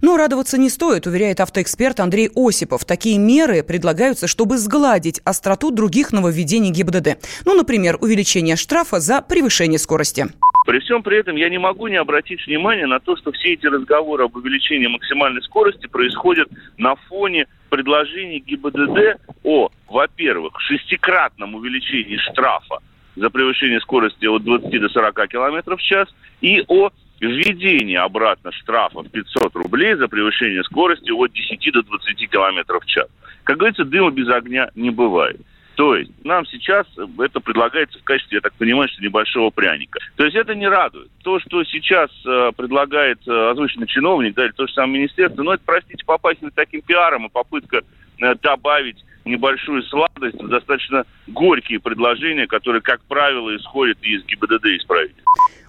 Но 0.00 0.16
радоваться 0.16 0.58
не 0.58 0.68
стоит, 0.68 1.06
уверяет 1.06 1.40
автоэксперт 1.40 2.00
Андрей 2.00 2.30
Осипов. 2.34 2.84
Такие 2.84 3.18
меры 3.18 3.62
предлагаются, 3.62 4.26
чтобы 4.26 4.58
сгладить 4.58 5.20
остроту 5.24 5.70
других 5.70 6.12
нововведений 6.12 6.70
ГИБДД. 6.70 7.18
Ну, 7.44 7.54
например, 7.54 7.96
увеличение 8.00 8.56
штрафа 8.56 9.00
за 9.00 9.22
превышение 9.22 9.78
скорости. 9.78 10.26
При 10.64 10.78
всем 10.78 11.02
при 11.02 11.18
этом 11.18 11.36
я 11.36 11.48
не 11.48 11.58
могу 11.58 11.88
не 11.88 11.96
обратить 11.96 12.46
внимание 12.46 12.86
на 12.86 13.00
то, 13.00 13.16
что 13.16 13.32
все 13.32 13.54
эти 13.54 13.66
разговоры 13.66 14.24
об 14.24 14.36
увеличении 14.36 14.86
максимальной 14.86 15.42
скорости 15.42 15.86
происходят 15.86 16.48
на 16.78 16.94
фоне 16.94 17.46
предложений 17.68 18.44
ГИБДД 18.46 19.20
о, 19.42 19.70
во-первых, 19.88 20.54
шестикратном 20.60 21.56
увеличении 21.56 22.16
штрафа 22.16 22.78
за 23.16 23.28
превышение 23.30 23.80
скорости 23.80 24.26
от 24.26 24.44
20 24.44 24.80
до 24.80 24.88
40 24.88 25.28
км 25.28 25.76
в 25.76 25.82
час 25.82 26.08
и 26.40 26.62
о 26.68 26.90
введении 27.20 27.96
обратно 27.96 28.52
штрафа 28.52 29.00
в 29.00 29.10
500 29.10 29.54
рублей 29.56 29.94
за 29.94 30.08
превышение 30.08 30.62
скорости 30.64 31.10
от 31.10 31.32
10 31.32 31.72
до 31.72 31.82
20 31.82 32.30
км 32.30 32.80
в 32.80 32.86
час. 32.86 33.06
Как 33.44 33.56
говорится, 33.56 33.84
дыма 33.84 34.10
без 34.10 34.28
огня 34.28 34.70
не 34.74 34.90
бывает. 34.90 35.40
То 35.74 35.96
есть 35.96 36.10
нам 36.24 36.46
сейчас 36.46 36.86
это 37.18 37.40
предлагается 37.40 37.98
в 37.98 38.04
качестве, 38.04 38.36
я 38.36 38.40
так 38.40 38.52
понимаю, 38.54 38.88
что 38.88 39.02
небольшого 39.02 39.50
пряника. 39.50 39.98
То 40.16 40.24
есть 40.24 40.36
это 40.36 40.54
не 40.54 40.68
радует. 40.68 41.10
То, 41.22 41.40
что 41.40 41.64
сейчас 41.64 42.10
э, 42.26 42.52
предлагает 42.56 43.26
э, 43.26 43.50
озвученный 43.50 43.86
чиновник, 43.86 44.34
да, 44.34 44.44
или 44.44 44.52
то 44.52 44.66
же 44.66 44.72
самое 44.72 45.00
министерство, 45.00 45.42
ну 45.42 45.52
это, 45.52 45.62
простите, 45.64 46.04
попахивает 46.04 46.54
таким 46.54 46.82
пиаром 46.82 47.26
и 47.26 47.30
попытка 47.30 47.82
э, 48.20 48.34
добавить 48.42 49.02
небольшую 49.24 49.82
сладость 49.84 50.38
достаточно 50.38 51.04
горькие 51.26 51.80
предложения, 51.80 52.46
которые, 52.46 52.82
как 52.82 53.00
правило, 53.02 53.54
исходят 53.56 53.98
из 54.02 54.24
ГИБДД 54.24 54.66
из 54.66 54.84
правительства. 54.84 55.24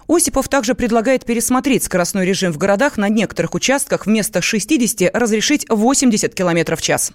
Осипов 0.06 0.48
также 0.48 0.74
предлагает 0.74 1.24
пересмотреть 1.24 1.84
скоростной 1.84 2.26
режим 2.26 2.52
в 2.52 2.58
городах 2.58 2.98
на 2.98 3.08
некоторых 3.08 3.54
участках 3.54 4.06
вместо 4.06 4.42
60 4.42 5.14
разрешить 5.14 5.66
80 5.68 6.34
км 6.34 6.76
в 6.76 6.82
час. 6.82 7.12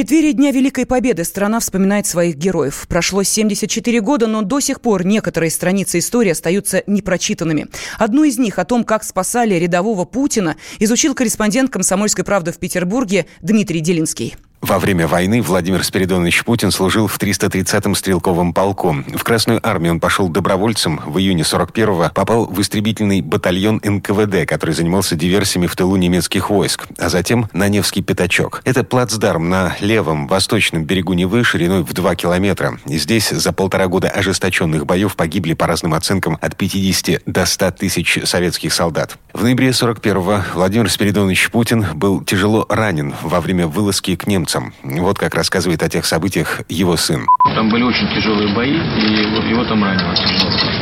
Преддверии 0.00 0.32
Дня 0.32 0.50
Великой 0.50 0.86
Победы 0.86 1.24
страна 1.24 1.60
вспоминает 1.60 2.06
своих 2.06 2.36
героев. 2.36 2.86
Прошло 2.88 3.22
74 3.22 4.00
года, 4.00 4.28
но 4.28 4.40
до 4.40 4.58
сих 4.58 4.80
пор 4.80 5.04
некоторые 5.04 5.50
страницы 5.50 5.98
истории 5.98 6.30
остаются 6.30 6.82
непрочитанными. 6.86 7.66
Одну 7.98 8.24
из 8.24 8.38
них 8.38 8.58
о 8.58 8.64
том, 8.64 8.84
как 8.84 9.04
спасали 9.04 9.56
рядового 9.56 10.06
Путина, 10.06 10.56
изучил 10.78 11.14
корреспондент 11.14 11.70
«Комсомольской 11.70 12.24
правды» 12.24 12.50
в 12.50 12.56
Петербурге 12.56 13.26
Дмитрий 13.42 13.80
Делинский. 13.80 14.36
Во 14.60 14.78
время 14.78 15.08
войны 15.08 15.40
Владимир 15.40 15.82
Спиридонович 15.82 16.44
Путин 16.44 16.70
служил 16.70 17.06
в 17.06 17.18
330-м 17.18 17.94
стрелковом 17.94 18.52
полку. 18.52 18.94
В 19.14 19.24
Красную 19.24 19.66
армию 19.66 19.94
он 19.94 20.00
пошел 20.00 20.28
добровольцем. 20.28 21.00
В 21.06 21.18
июне 21.18 21.42
41-го 21.44 22.10
попал 22.14 22.44
в 22.44 22.60
истребительный 22.60 23.22
батальон 23.22 23.80
НКВД, 23.82 24.46
который 24.46 24.74
занимался 24.74 25.16
диверсиями 25.16 25.66
в 25.66 25.74
тылу 25.74 25.96
немецких 25.96 26.50
войск, 26.50 26.88
а 26.98 27.08
затем 27.08 27.48
на 27.54 27.68
Невский 27.68 28.02
пятачок. 28.02 28.60
Это 28.64 28.84
плацдарм 28.84 29.48
на 29.48 29.76
левом 29.80 30.28
восточном 30.28 30.84
берегу 30.84 31.14
Невы 31.14 31.42
шириной 31.42 31.82
в 31.82 31.94
2 31.94 32.14
километра. 32.16 32.78
И 32.86 32.98
здесь 32.98 33.30
за 33.30 33.52
полтора 33.52 33.88
года 33.88 34.08
ожесточенных 34.10 34.84
боев 34.84 35.16
погибли 35.16 35.54
по 35.54 35.66
разным 35.66 35.94
оценкам 35.94 36.36
от 36.40 36.56
50 36.56 37.22
до 37.24 37.46
100 37.46 37.70
тысяч 37.72 38.18
советских 38.24 38.74
солдат. 38.74 39.16
В 39.32 39.42
ноябре 39.42 39.70
41-го 39.70 40.44
Владимир 40.54 40.90
Спиридонович 40.90 41.50
Путин 41.50 41.86
был 41.94 42.22
тяжело 42.22 42.66
ранен 42.68 43.14
во 43.22 43.40
время 43.40 43.66
вылазки 43.66 44.16
к 44.16 44.26
немцам 44.26 44.49
немцам. 44.50 44.72
Вот 44.82 45.18
как 45.18 45.34
рассказывает 45.34 45.82
о 45.82 45.88
тех 45.88 46.04
событиях 46.04 46.62
его 46.68 46.96
сын. 46.96 47.26
Там 47.54 47.68
были 47.68 47.82
очень 47.82 48.08
тяжелые 48.14 48.52
бои, 48.54 48.74
и 48.74 49.50
его 49.50 49.64
там 49.64 49.82
ранило 49.84 50.14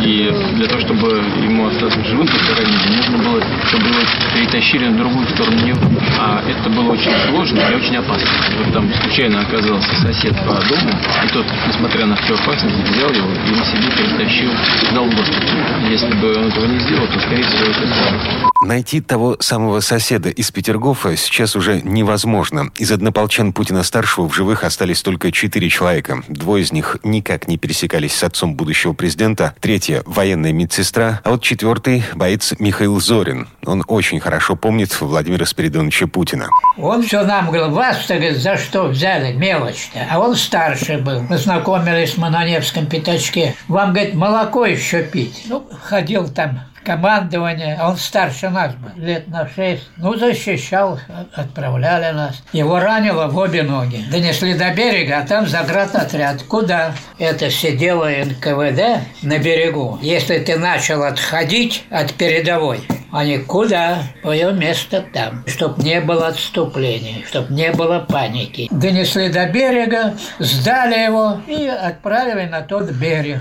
И 0.03 0.31
для 0.57 0.67
того, 0.67 0.81
чтобы 0.81 1.09
ему 1.43 1.69
остаться 1.69 2.03
живым 2.05 2.27
после 2.27 2.55
ранения, 2.55 2.97
нужно 2.97 3.19
было, 3.19 3.43
чтобы 3.67 3.85
его 3.89 4.01
перетащили 4.35 4.89
на 4.89 4.99
другую 4.99 5.29
сторону 5.29 5.67
него. 5.67 5.81
А 6.19 6.43
это 6.49 6.71
было 6.71 6.93
очень 6.93 7.13
сложно 7.29 7.61
и 7.61 7.75
очень 7.75 7.97
опасно. 7.97 8.29
Вот 8.59 8.73
там 8.73 8.91
случайно 9.03 9.41
оказался 9.41 9.95
сосед 10.01 10.35
по 10.47 10.55
дому, 10.69 10.91
и 11.25 11.29
тот, 11.29 11.47
несмотря 11.69 12.07
на 12.07 12.17
всю 12.17 12.35
опасность, 12.35 12.77
взял 12.77 13.11
его 13.11 13.31
и 13.33 13.51
на 13.51 13.65
себе 13.65 13.91
перетащил 13.97 14.51
дал 14.95 15.05
в 15.05 15.89
Если 15.91 16.13
бы 16.15 16.35
он 16.37 16.49
этого 16.49 16.67
не 16.67 16.79
сделал, 16.81 17.07
то, 17.07 17.21
скорее 17.21 17.43
всего, 17.43 17.71
это 17.71 18.49
Найти 18.61 19.01
того 19.01 19.37
самого 19.39 19.81
соседа 19.81 20.31
из 20.31 20.51
Петергофа 20.51 21.17
сейчас 21.17 21.55
уже 21.55 21.81
невозможно. 21.81 22.71
Из 22.77 22.91
однополчан 22.91 23.53
Путина-старшего 23.59 24.29
в 24.29 24.35
живых 24.37 24.63
остались 24.63 25.03
только 25.03 25.33
четыре 25.33 25.69
человека. 25.69 26.23
Двое 26.29 26.63
из 26.63 26.71
них 26.71 26.99
никак 27.03 27.49
не 27.49 27.59
пересекались 27.59 28.15
с 28.15 28.23
отцом 28.23 28.55
будущего 28.55 28.93
президента. 28.93 29.53
Третья– 29.59 30.05
военная 30.07 30.53
медсестра. 30.53 31.21
А 31.25 31.31
вот 31.31 31.43
четвертый– 31.43 32.05
боец 32.15 32.55
Михаил 32.61 33.01
Зорин. 33.01 33.49
Он 33.67 33.83
очень 33.89 34.21
хорошо 34.21 34.55
помнит 34.55 35.01
Владимира 35.01 35.45
Спиридоновича 35.45 36.07
Путина. 36.07 36.47
Он 36.77 37.03
все 37.03 37.25
нам 37.25 37.49
говорил, 37.49 37.71
говорит, 37.75 38.37
за 38.37 38.59
что 38.59 38.85
взяли, 38.85 39.33
мелочь-то. 39.33 40.07
А 40.09 40.21
он 40.21 40.37
старше 40.37 40.99
был. 40.99 41.27
Познакомились 41.27 42.17
мы 42.17 42.31
на 42.31 42.45
Невском 42.45 42.87
пятачке. 42.87 43.57
Вам, 43.67 43.93
говорит, 43.93 44.15
молоко 44.15 44.67
еще 44.67 45.03
пить. 45.03 45.47
Ну, 45.47 45.69
ходил 45.83 46.29
там 46.29 46.61
командование, 46.85 47.77
а 47.81 47.91
он 47.91 47.97
старше 47.97 48.49
нас 48.49 48.75
был, 48.75 48.91
лет 48.97 49.29
на 49.29 49.49
шесть. 49.49 49.89
Ну, 49.97 50.17
защищал, 50.17 50.99
отправляли 51.35 52.15
нас. 52.15 52.43
Его 52.53 52.79
ранило 52.79 53.27
в 53.29 53.37
обе 53.37 53.63
ноги. 53.63 54.05
Донесли 54.11 54.55
до 54.55 54.73
берега, 54.75 55.19
а 55.19 55.27
там 55.27 55.47
заградотряд. 55.47 56.43
Куда? 56.45 56.93
Это 57.19 57.51
сидело 57.51 58.09
НКВД 58.09 59.03
на 59.23 59.39
берегу. 59.39 59.99
Если 60.03 60.39
ты 60.39 60.57
начал 60.57 61.03
отходить 61.03 61.85
от 61.91 62.15
передовой, 62.15 62.81
они 63.11 63.39
куда? 63.39 64.03
Твое 64.23 64.53
место 64.53 65.05
там. 65.13 65.45
Чтоб 65.47 65.79
не 65.79 66.01
было 66.01 66.29
отступления, 66.29 67.25
чтоб 67.27 67.49
не 67.51 67.73
было 67.73 68.01
паники. 68.01 68.69
Донесли 68.71 69.31
до 69.31 69.47
берега, 69.47 70.15
сдали 70.39 71.05
его 71.05 71.41
и 71.47 71.67
отправили 71.67 72.47
на 72.47 72.61
тот 72.61 72.91
берег. 72.91 73.41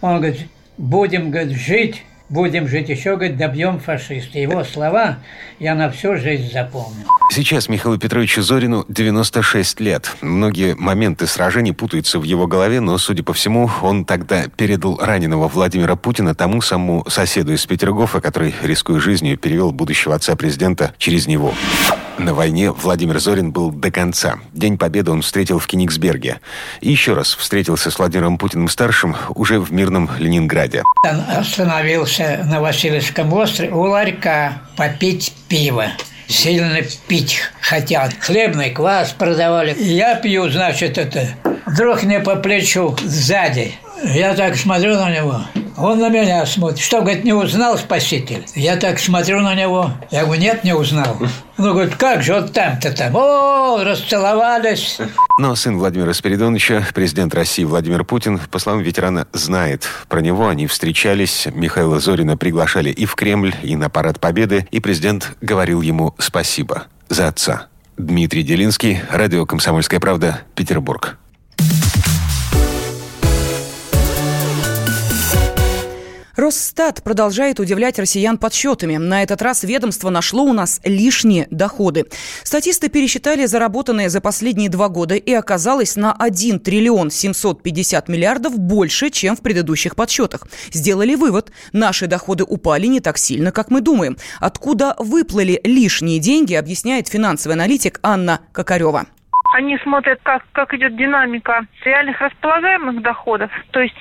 Он 0.00 0.16
говорит, 0.16 0.48
будем, 0.76 1.30
говорит, 1.30 1.56
жить 1.56 2.02
будем 2.28 2.68
жить 2.68 2.88
еще, 2.88 3.16
говорит, 3.16 3.36
добьем 3.36 3.80
фашиста. 3.80 4.38
Его 4.38 4.64
слова 4.64 5.18
я 5.58 5.74
на 5.74 5.90
всю 5.90 6.16
жизнь 6.16 6.50
запомню. 6.52 7.04
Сейчас 7.30 7.68
Михаилу 7.68 7.98
Петровичу 7.98 8.42
Зорину 8.42 8.84
96 8.88 9.80
лет. 9.80 10.16
Многие 10.20 10.74
моменты 10.74 11.26
сражений 11.26 11.72
путаются 11.72 12.18
в 12.18 12.22
его 12.22 12.46
голове, 12.46 12.80
но, 12.80 12.96
судя 12.98 13.22
по 13.22 13.32
всему, 13.32 13.70
он 13.82 14.04
тогда 14.04 14.44
передал 14.48 14.98
раненого 14.98 15.48
Владимира 15.48 15.96
Путина 15.96 16.34
тому 16.34 16.60
самому 16.60 17.04
соседу 17.08 17.52
из 17.52 17.66
Петергофа, 17.66 18.20
который, 18.20 18.54
рискуя 18.62 19.00
жизнью, 19.00 19.38
перевел 19.38 19.72
будущего 19.72 20.14
отца 20.14 20.34
президента 20.36 20.94
через 20.98 21.26
него. 21.26 21.52
На 22.18 22.34
войне 22.34 22.70
Владимир 22.70 23.18
Зорин 23.18 23.50
был 23.50 23.70
до 23.70 23.90
конца. 23.90 24.38
День 24.52 24.78
Победы 24.78 25.10
он 25.10 25.22
встретил 25.22 25.58
в 25.58 25.66
Кенигсберге. 25.66 26.40
И 26.80 26.90
еще 26.90 27.12
раз 27.12 27.34
встретился 27.34 27.90
с 27.90 27.98
Владимиром 27.98 28.38
Путиным-старшим 28.38 29.16
уже 29.34 29.60
в 29.60 29.72
мирном 29.72 30.10
Ленинграде. 30.18 30.82
Он 31.04 31.20
остановился 31.28 32.44
на 32.46 32.60
Васильевском 32.60 33.32
острове 33.32 33.72
у 33.72 33.82
ларька 33.82 34.62
попить 34.76 35.34
пиво 35.48 35.92
сильно 36.28 36.80
пить 37.08 37.40
хотят. 37.60 38.14
Хлебный 38.20 38.70
квас 38.70 39.12
продавали. 39.12 39.76
Я 39.78 40.16
пью, 40.16 40.48
значит, 40.48 40.98
это. 40.98 41.28
Вдруг 41.66 42.02
мне 42.02 42.20
по 42.20 42.36
плечу 42.36 42.96
сзади. 43.04 43.74
Я 44.04 44.34
так 44.34 44.56
смотрю 44.56 44.94
на 44.94 45.14
него. 45.14 45.40
Он 45.76 45.98
на 45.98 46.08
меня 46.08 46.44
смотрит. 46.46 46.78
Что, 46.78 47.02
говорит, 47.02 47.24
не 47.24 47.32
узнал 47.32 47.76
спаситель? 47.76 48.46
Я 48.54 48.76
так 48.76 48.98
смотрю 48.98 49.40
на 49.40 49.54
него. 49.54 49.90
Я 50.10 50.24
говорю, 50.24 50.40
нет, 50.40 50.64
не 50.64 50.74
узнал. 50.74 51.18
Ну, 51.58 51.72
говорит, 51.72 51.96
как 51.96 52.22
же 52.22 52.34
вот 52.34 52.52
там-то 52.52 52.92
там? 52.92 53.14
О, 53.14 53.82
расцеловались. 53.84 54.98
Но 55.38 55.54
сын 55.54 55.78
Владимира 55.78 56.12
Спиридоновича, 56.14 56.86
президент 56.94 57.34
России 57.34 57.64
Владимир 57.64 58.04
Путин, 58.04 58.38
по 58.50 58.58
словам 58.58 58.82
ветерана, 58.82 59.26
знает 59.32 59.86
про 60.08 60.20
него. 60.20 60.48
Они 60.48 60.66
встречались, 60.66 61.46
Михаила 61.52 62.00
Зорина 62.00 62.36
приглашали 62.36 62.90
и 62.90 63.04
в 63.04 63.14
Кремль, 63.14 63.54
и 63.62 63.76
на 63.76 63.90
Парад 63.90 64.18
Победы, 64.18 64.66
и 64.70 64.80
президент 64.80 65.36
говорил 65.40 65.82
ему 65.82 66.14
спасибо 66.18 66.84
за 67.08 67.28
отца. 67.28 67.66
Дмитрий 67.98 68.42
Делинский, 68.42 69.00
радио 69.10 69.46
«Комсомольская 69.46 70.00
правда», 70.00 70.40
Петербург. 70.54 71.18
Росстат 76.36 77.02
продолжает 77.02 77.60
удивлять 77.60 77.98
россиян 77.98 78.36
подсчетами. 78.36 78.98
На 78.98 79.22
этот 79.22 79.40
раз 79.40 79.64
ведомство 79.64 80.10
нашло 80.10 80.44
у 80.44 80.52
нас 80.52 80.80
лишние 80.84 81.48
доходы. 81.50 82.04
Статисты 82.44 82.90
пересчитали 82.90 83.46
заработанные 83.46 84.10
за 84.10 84.20
последние 84.20 84.68
два 84.68 84.90
года 84.90 85.14
и 85.14 85.32
оказалось 85.32 85.96
на 85.96 86.12
1 86.12 86.60
триллион 86.60 87.10
750 87.10 88.08
миллиардов 88.08 88.58
больше, 88.58 89.08
чем 89.08 89.34
в 89.34 89.40
предыдущих 89.40 89.96
подсчетах. 89.96 90.46
Сделали 90.70 91.14
вывод. 91.14 91.52
Наши 91.72 92.06
доходы 92.06 92.44
упали 92.44 92.86
не 92.86 93.00
так 93.00 93.16
сильно, 93.16 93.50
как 93.50 93.70
мы 93.70 93.80
думаем. 93.80 94.18
Откуда 94.38 94.94
выплыли 94.98 95.58
лишние 95.64 96.18
деньги, 96.18 96.52
объясняет 96.52 97.08
финансовый 97.08 97.54
аналитик 97.54 97.98
Анна 98.02 98.40
Кокарева 98.52 99.06
они 99.56 99.78
смотрят, 99.78 100.20
как, 100.22 100.44
как 100.52 100.74
идет 100.74 100.96
динамика 100.96 101.64
реальных 101.82 102.20
располагаемых 102.20 103.00
доходов, 103.00 103.50
то 103.70 103.80
есть 103.80 103.96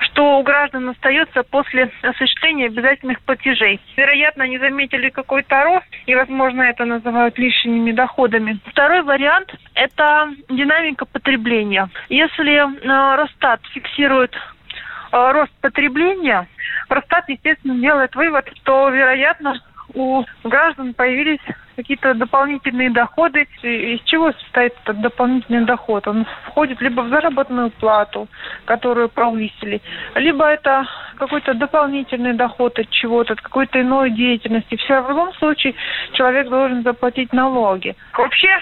что 0.00 0.38
у 0.38 0.42
граждан 0.42 0.88
остается 0.88 1.42
после 1.42 1.90
осуществления 2.02 2.66
обязательных 2.66 3.20
платежей. 3.20 3.80
Вероятно, 3.96 4.44
они 4.44 4.58
заметили 4.58 5.10
какой-то 5.10 5.62
рост, 5.62 5.86
и, 6.06 6.14
возможно, 6.14 6.62
это 6.62 6.86
называют 6.86 7.38
лишними 7.38 7.92
доходами. 7.92 8.58
Второй 8.64 9.02
вариант– 9.02 9.54
это 9.74 10.30
динамика 10.48 11.04
потребления. 11.04 11.88
Если 12.08 12.56
э, 12.56 13.16
Росстат 13.16 13.60
фиксирует 13.74 14.34
э, 14.34 15.32
рост 15.32 15.52
потребления, 15.60 16.48
Росстат, 16.88 17.28
естественно, 17.28 17.74
делает 17.74 18.14
вывод, 18.16 18.50
что, 18.62 18.88
вероятно, 18.88 19.60
у 19.94 20.24
граждан 20.44 20.94
появились 20.94 21.40
какие-то 21.78 22.12
дополнительные 22.14 22.90
доходы. 22.90 23.46
Из 23.62 24.00
чего 24.02 24.32
состоит 24.32 24.74
этот 24.82 25.00
дополнительный 25.00 25.64
доход? 25.64 26.08
Он 26.08 26.26
входит 26.46 26.80
либо 26.80 27.02
в 27.02 27.08
заработную 27.08 27.70
плату, 27.70 28.26
которую 28.64 29.08
повысили, 29.08 29.80
либо 30.16 30.44
это 30.44 30.84
какой-то 31.18 31.54
дополнительный 31.54 32.32
доход 32.32 32.76
от 32.80 32.90
чего-то, 32.90 33.34
от 33.34 33.40
какой-то 33.40 33.80
иной 33.80 34.10
деятельности. 34.10 34.74
Все 34.74 35.00
в 35.00 35.08
любом 35.08 35.32
случае 35.34 35.74
человек 36.14 36.48
должен 36.48 36.82
заплатить 36.82 37.32
налоги. 37.32 37.94
Вообще, 38.12 38.58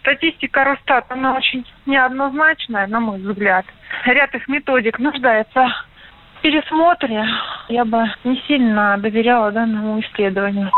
статистика 0.00 0.62
Росстата, 0.64 1.14
она 1.14 1.36
очень 1.36 1.64
неоднозначная, 1.86 2.86
на 2.88 3.00
мой 3.00 3.20
взгляд. 3.20 3.64
Ряд 4.04 4.34
их 4.34 4.46
методик 4.48 4.98
нуждается 4.98 5.72
пересмотре 6.42 7.26
я 7.68 7.84
бы 7.84 8.04
не 8.24 8.36
сильно 8.48 8.96
доверяла 8.98 9.52
данному 9.52 10.00
исследованию. 10.00 10.70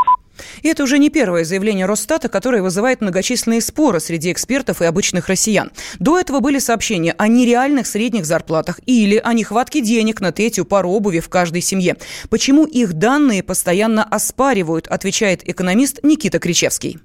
И 0.62 0.68
это 0.68 0.82
уже 0.82 0.98
не 0.98 1.10
первое 1.10 1.44
заявление 1.44 1.86
Росстата, 1.86 2.28
которое 2.28 2.62
вызывает 2.62 3.00
многочисленные 3.00 3.60
споры 3.60 4.00
среди 4.00 4.32
экспертов 4.32 4.82
и 4.82 4.84
обычных 4.84 5.28
россиян. 5.28 5.70
До 5.98 6.18
этого 6.18 6.40
были 6.40 6.58
сообщения 6.58 7.14
о 7.18 7.28
нереальных 7.28 7.86
средних 7.86 8.26
зарплатах 8.26 8.80
или 8.86 9.16
о 9.16 9.32
нехватке 9.32 9.80
денег 9.80 10.20
на 10.20 10.32
третью 10.32 10.64
пару 10.64 10.90
обуви 10.90 11.20
в 11.20 11.28
каждой 11.28 11.60
семье. 11.60 11.96
Почему 12.30 12.64
их 12.64 12.94
данные 12.94 13.42
постоянно 13.42 14.04
оспаривают, 14.04 14.86
отвечает 14.88 15.48
экономист 15.48 16.00
Никита 16.02 16.38
Кричевский. 16.38 16.98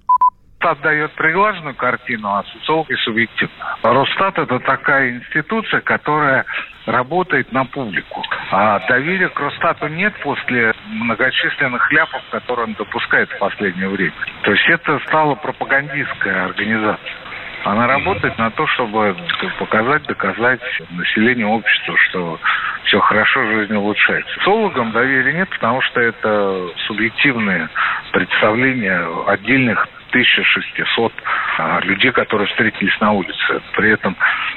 Росстат 0.60 0.82
дает 0.82 1.12
приглаженную 1.14 1.76
картину, 1.76 2.30
а 2.30 2.44
социологи 2.44 2.96
субъективно. 3.04 3.78
Росстат– 3.84 4.38
это 4.40 4.60
такая 4.60 5.12
институция, 5.12 5.82
которая 5.82 6.46
работает 6.88 7.52
на 7.52 7.66
публику. 7.66 8.24
А 8.52 8.80
доверия 8.88 9.30
к 9.30 9.40
Росстату 9.40 9.88
нет 9.88 10.14
после 10.24 10.74
многочисленных 10.88 11.92
ляпов, 11.92 12.22
которые 12.32 12.68
он 12.68 12.74
допускает 12.74 13.30
в 13.30 13.38
последнее 13.38 13.88
время. 13.88 14.14
То 14.44 14.52
есть 14.52 14.68
это 14.68 15.00
стала 15.06 15.36
пропагандистская 15.36 16.46
организация. 16.46 17.16
Она 17.64 17.86
работает 17.88 18.38
на 18.38 18.50
то, 18.52 18.66
чтобы 18.68 19.16
показать, 19.60 20.04
доказать 20.04 20.62
населению 20.92 21.50
обществу, 21.50 21.96
что 22.10 22.40
все 22.86 23.00
хорошо, 23.00 23.46
жизнь 23.46 23.76
улучшается. 23.76 24.34
Социологам 24.36 24.92
доверия 24.92 25.34
нет, 25.34 25.50
потому 25.50 25.82
что 25.82 26.00
это 26.00 26.68
субъективные 26.88 27.70
представления 28.12 29.06
отдельных 29.28 29.88
1600 30.10 31.14
а, 31.58 31.80
людей, 31.82 32.12
которые 32.12 32.48
встретились 32.48 33.00
на 33.00 33.12
улице. 33.12 33.62
При 33.76 33.92
этом, 33.92 34.16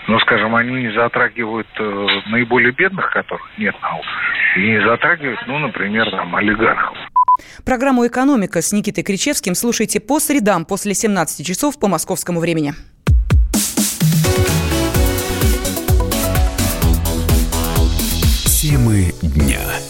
ну, 0.08 0.18
скажем, 0.20 0.54
они 0.54 0.72
не 0.72 0.92
затрагивают 0.92 1.68
э, 1.78 2.06
наиболее 2.26 2.72
бедных, 2.72 3.10
которых 3.10 3.46
нет 3.58 3.74
на 3.82 3.94
улице, 3.96 4.10
и 4.56 4.60
не 4.60 4.84
затрагивают, 4.84 5.40
ну, 5.46 5.58
например, 5.58 6.10
там, 6.10 6.34
олигархов. 6.36 6.96
Программу 7.64 8.06
«Экономика» 8.06 8.60
с 8.60 8.72
Никитой 8.72 9.04
Кричевским 9.04 9.54
слушайте 9.54 10.00
по 10.00 10.20
средам 10.20 10.64
после 10.64 10.94
17 10.94 11.46
часов 11.46 11.78
по 11.78 11.88
московскому 11.88 12.40
времени. 12.40 12.74
Темы 18.60 19.12
дня. 19.22 19.89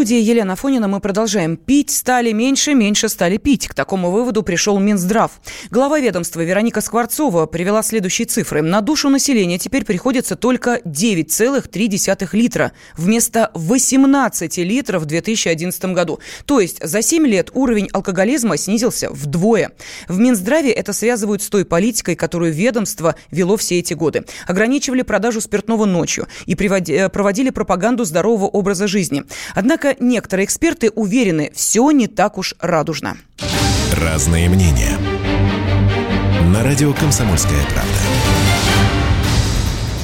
Студии 0.00 0.22
Елена 0.22 0.56
Фонина 0.56 0.88
мы 0.88 0.98
продолжаем. 0.98 1.58
Пить 1.58 1.90
стали 1.90 2.32
меньше, 2.32 2.72
меньше 2.72 3.10
стали 3.10 3.36
пить. 3.36 3.68
К 3.68 3.74
такому 3.74 4.10
выводу 4.10 4.42
пришел 4.42 4.78
Минздрав. 4.78 5.30
Глава 5.70 6.00
ведомства 6.00 6.40
Вероника 6.40 6.80
Скворцова 6.80 7.44
привела 7.44 7.82
следующие 7.82 8.24
цифры. 8.24 8.62
На 8.62 8.80
душу 8.80 9.10
населения 9.10 9.58
теперь 9.58 9.84
приходится 9.84 10.36
только 10.36 10.80
9,3 10.86 12.28
литра 12.32 12.72
вместо 12.96 13.50
18 13.52 14.56
литров 14.56 15.02
в 15.02 15.04
2011 15.04 15.84
году. 15.92 16.18
То 16.46 16.60
есть 16.60 16.82
за 16.82 17.02
7 17.02 17.26
лет 17.26 17.50
уровень 17.52 17.90
алкоголизма 17.92 18.56
снизился 18.56 19.10
вдвое. 19.10 19.72
В 20.08 20.18
Минздраве 20.18 20.70
это 20.70 20.94
связывают 20.94 21.42
с 21.42 21.50
той 21.50 21.66
политикой, 21.66 22.16
которую 22.16 22.54
ведомство 22.54 23.16
вело 23.30 23.58
все 23.58 23.80
эти 23.80 23.92
годы. 23.92 24.24
Ограничивали 24.46 25.02
продажу 25.02 25.42
спиртного 25.42 25.84
ночью 25.84 26.26
и 26.46 26.54
э, 26.54 27.08
проводили 27.10 27.50
пропаганду 27.50 28.06
здорового 28.06 28.46
образа 28.46 28.86
жизни. 28.86 29.24
Однако 29.54 29.89
некоторые 29.98 30.46
эксперты 30.46 30.90
уверены, 30.90 31.50
все 31.54 31.90
не 31.90 32.06
так 32.06 32.38
уж 32.38 32.54
радужно. 32.60 33.16
Разные 33.92 34.48
мнения. 34.48 34.98
На 36.52 36.62
радио 36.62 36.92
«Комсомольская 36.92 37.64
правда». 37.72 37.98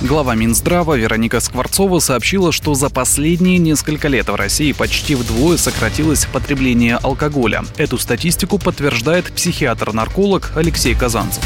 Глава 0.03 0.35
Минздрава 0.35 0.97
Вероника 0.97 1.41
Скворцова 1.41 1.99
сообщила, 1.99 2.53
что 2.53 2.75
за 2.75 2.91
последние 2.91 3.59
несколько 3.59 4.09
лет 4.09 4.29
в 4.29 4.35
России 4.35 4.73
почти 4.73 5.15
вдвое 5.15 5.57
сократилось 5.57 6.27
потребление 6.27 6.97
алкоголя. 6.97 7.65
Эту 7.77 7.99
статистику 7.99 8.59
подтверждает 8.59 9.33
психиатр-нарколог 9.33 10.53
Алексей 10.55 10.95
Казанцев. 10.95 11.43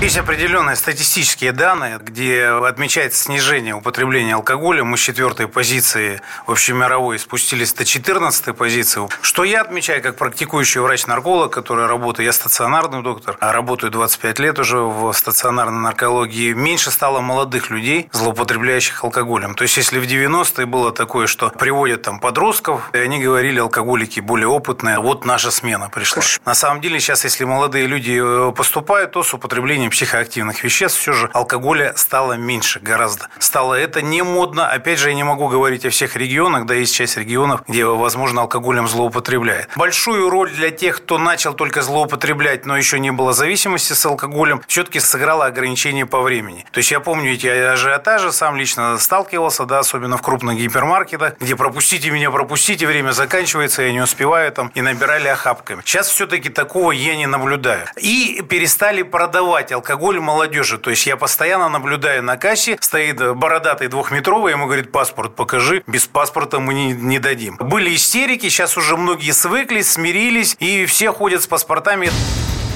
Есть 0.00 0.18
определенные 0.18 0.76
статистические 0.76 1.52
данные, 1.52 1.98
где 1.98 2.44
отмечается 2.44 3.22
снижение 3.22 3.74
употребления 3.74 4.34
алкоголя. 4.34 4.84
Мы 4.84 4.98
с 4.98 5.00
четвертой 5.00 5.48
позиции 5.48 6.20
общемировой 6.46 7.18
спустились 7.18 7.72
до 7.72 7.86
14 7.86 8.54
позиции. 8.54 9.08
Что 9.22 9.44
я 9.44 9.62
отмечаю 9.62 10.02
как 10.02 10.16
практикующий 10.16 10.82
врач-нарколог, 10.82 11.50
который 11.50 11.86
работает, 11.86 12.26
я 12.26 12.32
стационарный 12.32 13.02
доктор, 13.02 13.38
а 13.40 13.52
работаю 13.52 13.90
25 13.90 14.38
лет 14.40 14.58
уже 14.58 14.78
в 14.78 15.10
стационарной 15.14 15.80
наркологии, 15.80 16.52
меньше 16.52 16.90
стало 16.90 17.20
молодых 17.20 17.70
людей, 17.70 18.10
злоупотребляющих 18.12 19.04
алкоголем. 19.04 19.54
То 19.54 19.62
есть, 19.62 19.78
если 19.78 19.98
в 19.98 20.04
90-е 20.04 20.66
было 20.66 20.92
такое, 20.92 21.26
что 21.26 21.48
приводят 21.48 22.02
там 22.02 22.20
подростков, 22.20 22.90
и 22.92 22.98
они 22.98 23.22
говорили, 23.22 23.58
алкоголики 23.58 24.20
более 24.20 24.48
опытные, 24.48 24.98
вот 24.98 25.24
наша 25.24 25.50
смена 25.50 25.88
пришла. 25.88 26.22
На 26.44 26.54
самом 26.54 26.82
деле, 26.82 27.00
сейчас, 27.00 27.24
если 27.24 27.44
молодые 27.44 27.86
люди 27.86 28.20
э, 28.20 28.52
поступают, 28.52 29.12
то 29.12 29.22
с 29.22 29.32
употреблением 29.32 29.83
психоактивных 29.90 30.62
веществ 30.64 31.00
все 31.00 31.12
же 31.12 31.30
алкоголя 31.32 31.92
стало 31.96 32.34
меньше 32.34 32.80
гораздо. 32.80 33.28
Стало 33.38 33.74
это 33.74 34.02
не 34.02 34.22
модно. 34.22 34.68
Опять 34.68 34.98
же, 34.98 35.08
я 35.10 35.14
не 35.14 35.24
могу 35.24 35.48
говорить 35.48 35.84
о 35.86 35.90
всех 35.90 36.16
регионах, 36.16 36.66
да, 36.66 36.74
есть 36.74 36.94
часть 36.94 37.16
регионов, 37.16 37.62
где, 37.68 37.84
возможно, 37.84 38.42
алкоголем 38.42 38.88
злоупотребляет. 38.88 39.68
Большую 39.76 40.30
роль 40.30 40.50
для 40.50 40.70
тех, 40.70 40.96
кто 40.96 41.18
начал 41.18 41.54
только 41.54 41.82
злоупотреблять, 41.82 42.66
но 42.66 42.76
еще 42.76 42.98
не 42.98 43.10
было 43.10 43.32
зависимости 43.32 43.92
с 43.92 44.06
алкоголем, 44.06 44.62
все-таки 44.66 45.00
сыграло 45.00 45.46
ограничение 45.46 46.06
по 46.06 46.20
времени. 46.20 46.66
То 46.72 46.78
есть 46.78 46.90
я 46.90 47.00
помню 47.00 47.32
эти 47.32 47.46
ажиотажи, 47.46 48.32
сам 48.32 48.56
лично 48.56 48.98
сталкивался, 48.98 49.64
да, 49.64 49.80
особенно 49.80 50.16
в 50.16 50.22
крупных 50.22 50.58
гипермаркетах, 50.58 51.34
где 51.40 51.56
пропустите 51.56 52.10
меня, 52.10 52.30
пропустите, 52.30 52.86
время 52.86 53.12
заканчивается, 53.12 53.82
я 53.82 53.92
не 53.92 54.00
успеваю 54.00 54.50
там, 54.52 54.70
и 54.74 54.80
набирали 54.80 55.28
охапками. 55.28 55.82
Сейчас 55.84 56.08
все-таки 56.08 56.48
такого 56.48 56.92
я 56.92 57.16
не 57.16 57.26
наблюдаю. 57.26 57.86
И 57.96 58.42
перестали 58.48 59.02
продавать 59.02 59.72
алкоголь 59.74 60.20
молодежи. 60.20 60.78
То 60.78 60.90
есть 60.90 61.06
я 61.06 61.16
постоянно 61.16 61.68
наблюдаю 61.68 62.22
на 62.22 62.36
кассе, 62.36 62.78
стоит 62.80 63.36
бородатый 63.36 63.88
двухметровый, 63.88 64.52
ему 64.52 64.66
говорит, 64.66 64.92
паспорт 64.92 65.34
покажи, 65.34 65.82
без 65.86 66.06
паспорта 66.06 66.60
мы 66.60 66.74
не, 66.74 66.92
не 66.92 67.18
дадим. 67.18 67.56
Были 67.58 67.94
истерики, 67.94 68.48
сейчас 68.48 68.76
уже 68.76 68.96
многие 68.96 69.32
свыклись, 69.32 69.92
смирились, 69.92 70.56
и 70.58 70.86
все 70.86 71.12
ходят 71.12 71.42
с 71.42 71.46
паспортами. 71.46 72.10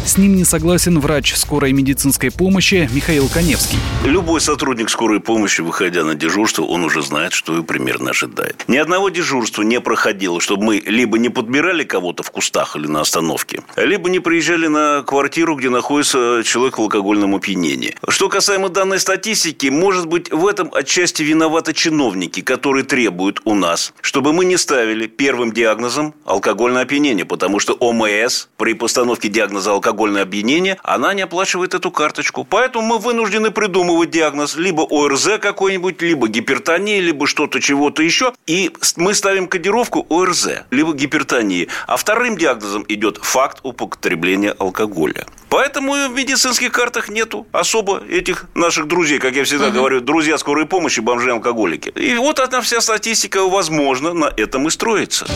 С 0.05 0.17
ним 0.17 0.37
не 0.37 0.45
согласен 0.45 0.99
врач 1.01 1.35
скорой 1.35 1.73
медицинской 1.73 2.31
помощи 2.31 2.89
Михаил 2.93 3.29
Коневский. 3.29 3.79
Любой 4.05 4.41
сотрудник 4.41 4.89
скорой 4.89 5.21
помощи, 5.21 5.61
выходя 5.61 6.05
на 6.05 6.15
дежурство, 6.15 6.63
он 6.63 6.85
уже 6.85 7.03
знает, 7.03 7.33
что 7.33 7.59
и 7.59 7.63
примерно 7.63 8.11
ожидает. 8.11 8.65
Ни 8.69 8.79
одного 8.79 9.11
дежурства 9.11 9.63
не 9.63 9.81
проходило, 9.81 10.41
чтобы 10.41 10.65
мы 10.65 10.83
либо 10.87 11.19
не 11.19 11.29
подбирали 11.29 11.85
кого-то 11.85 12.23
в 12.23 12.31
кустах 12.31 12.77
или 12.77 12.87
на 12.87 13.03
остановке, 13.03 13.63
либо 13.77 14.09
не 14.09 14.21
приезжали 14.21 14.67
на 14.67 15.03
квартиру, 15.03 15.57
где 15.57 15.69
находится 15.69 16.43
человек 16.45 16.79
в 16.79 16.83
алкогольном 16.83 17.35
опьянении. 17.35 17.97
Что 18.09 18.29
касаемо 18.29 18.71
данной 18.71 19.01
статистики, 19.01 19.67
может 19.67 20.07
быть, 20.07 20.31
в 20.31 20.47
этом 20.47 20.71
отчасти 20.73 21.23
виноваты 21.23 21.75
чиновники, 21.75 22.41
которые 22.41 22.85
требуют 22.85 23.41
у 23.45 23.55
нас, 23.55 23.93
чтобы 24.01 24.33
мы 24.33 24.45
не 24.45 24.57
ставили 24.57 25.07
первым 25.07 25.53
диагнозом 25.53 26.15
алкогольное 26.25 26.83
опьянение, 26.83 27.25
потому 27.25 27.59
что 27.59 27.75
ОМС 27.75 28.47
при 28.57 28.73
постановке 28.73 29.29
диагноза 29.29 29.73
алкогольное 29.89 30.23
опьянение, 30.23 30.77
она 30.83 31.15
не 31.15 31.23
оплачивает 31.23 31.75
эту 31.75 31.91
карточку. 31.91 32.45
Поэтому 32.45 32.87
мы 32.87 32.99
вынуждены 32.99 33.51
придумывать 33.51 34.11
диагноз 34.11 34.57
либо 34.57 34.83
ОРЗ 34.83 35.39
какой-нибудь, 35.41 36.03
либо 36.03 36.29
гипертония, 36.29 37.01
либо 37.01 37.27
что-то 37.27 37.61
чего-то 37.61 38.03
еще. 38.03 38.33
И 38.47 38.71
мы 38.97 39.15
ставим 39.15 39.49
кодировку 39.49 40.07
ОРЗ, 40.11 40.49
либо 40.71 40.93
гипертонии. 40.93 41.69
А 41.87 41.97
вторым 41.97 42.37
диагнозом 42.37 42.85
идет 42.89 43.19
факт 43.23 43.61
употребления 43.63 44.55
алкоголя. 44.59 45.27
Поэтому 45.49 45.93
в 45.93 46.15
медицинских 46.15 46.73
картах 46.73 47.09
нету 47.09 47.47
особо 47.53 48.03
этих 48.11 48.45
наших 48.55 48.87
друзей, 48.87 49.19
как 49.19 49.35
я 49.35 49.45
всегда 49.45 49.69
uh-huh. 49.69 49.73
говорю, 49.73 50.01
друзья 50.01 50.37
скорой 50.37 50.67
помощи, 50.67 51.01
бомжи-алкоголики. 51.01 51.89
И 51.97 52.17
вот 52.17 52.39
одна 52.39 52.61
вся 52.61 52.83
статистика, 52.83 53.49
возможно, 53.49 54.13
на 54.13 54.27
этом 54.37 54.67
и 54.67 54.71
строится. 54.71 55.27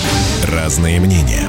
Разные 0.47 1.01
мнения. 1.01 1.49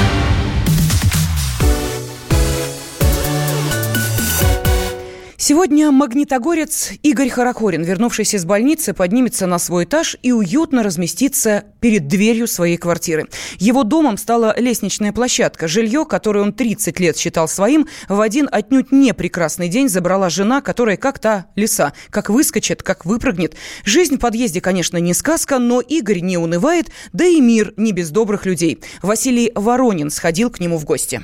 Сегодня 5.43 5.89
магнитогорец 5.89 6.91
Игорь 7.01 7.29
Харахорин, 7.29 7.81
вернувшийся 7.81 8.37
из 8.37 8.45
больницы, 8.45 8.93
поднимется 8.93 9.47
на 9.47 9.57
свой 9.57 9.85
этаж 9.85 10.15
и 10.21 10.31
уютно 10.31 10.83
разместится 10.83 11.63
перед 11.79 12.07
дверью 12.07 12.45
своей 12.45 12.77
квартиры. 12.77 13.27
Его 13.57 13.83
домом 13.83 14.17
стала 14.17 14.53
лестничная 14.55 15.11
площадка. 15.11 15.67
Жилье, 15.67 16.05
которое 16.05 16.41
он 16.41 16.53
30 16.53 16.99
лет 16.99 17.17
считал 17.17 17.47
своим, 17.47 17.87
в 18.07 18.21
один 18.21 18.49
отнюдь 18.51 18.91
не 18.91 19.15
прекрасный 19.15 19.67
день 19.67 19.89
забрала 19.89 20.29
жена, 20.29 20.61
которая 20.61 20.95
как 20.95 21.17
та 21.17 21.47
лиса, 21.55 21.93
как 22.11 22.29
выскочит, 22.29 22.83
как 22.83 23.05
выпрыгнет. 23.05 23.55
Жизнь 23.83 24.17
в 24.17 24.19
подъезде, 24.19 24.61
конечно, 24.61 24.97
не 24.97 25.15
сказка, 25.15 25.57
но 25.57 25.81
Игорь 25.81 26.19
не 26.19 26.37
унывает, 26.37 26.91
да 27.13 27.25
и 27.25 27.41
мир 27.41 27.73
не 27.77 27.93
без 27.93 28.11
добрых 28.11 28.45
людей. 28.45 28.79
Василий 29.01 29.51
Воронин 29.55 30.11
сходил 30.11 30.51
к 30.51 30.59
нему 30.59 30.77
в 30.77 30.85
гости. 30.85 31.21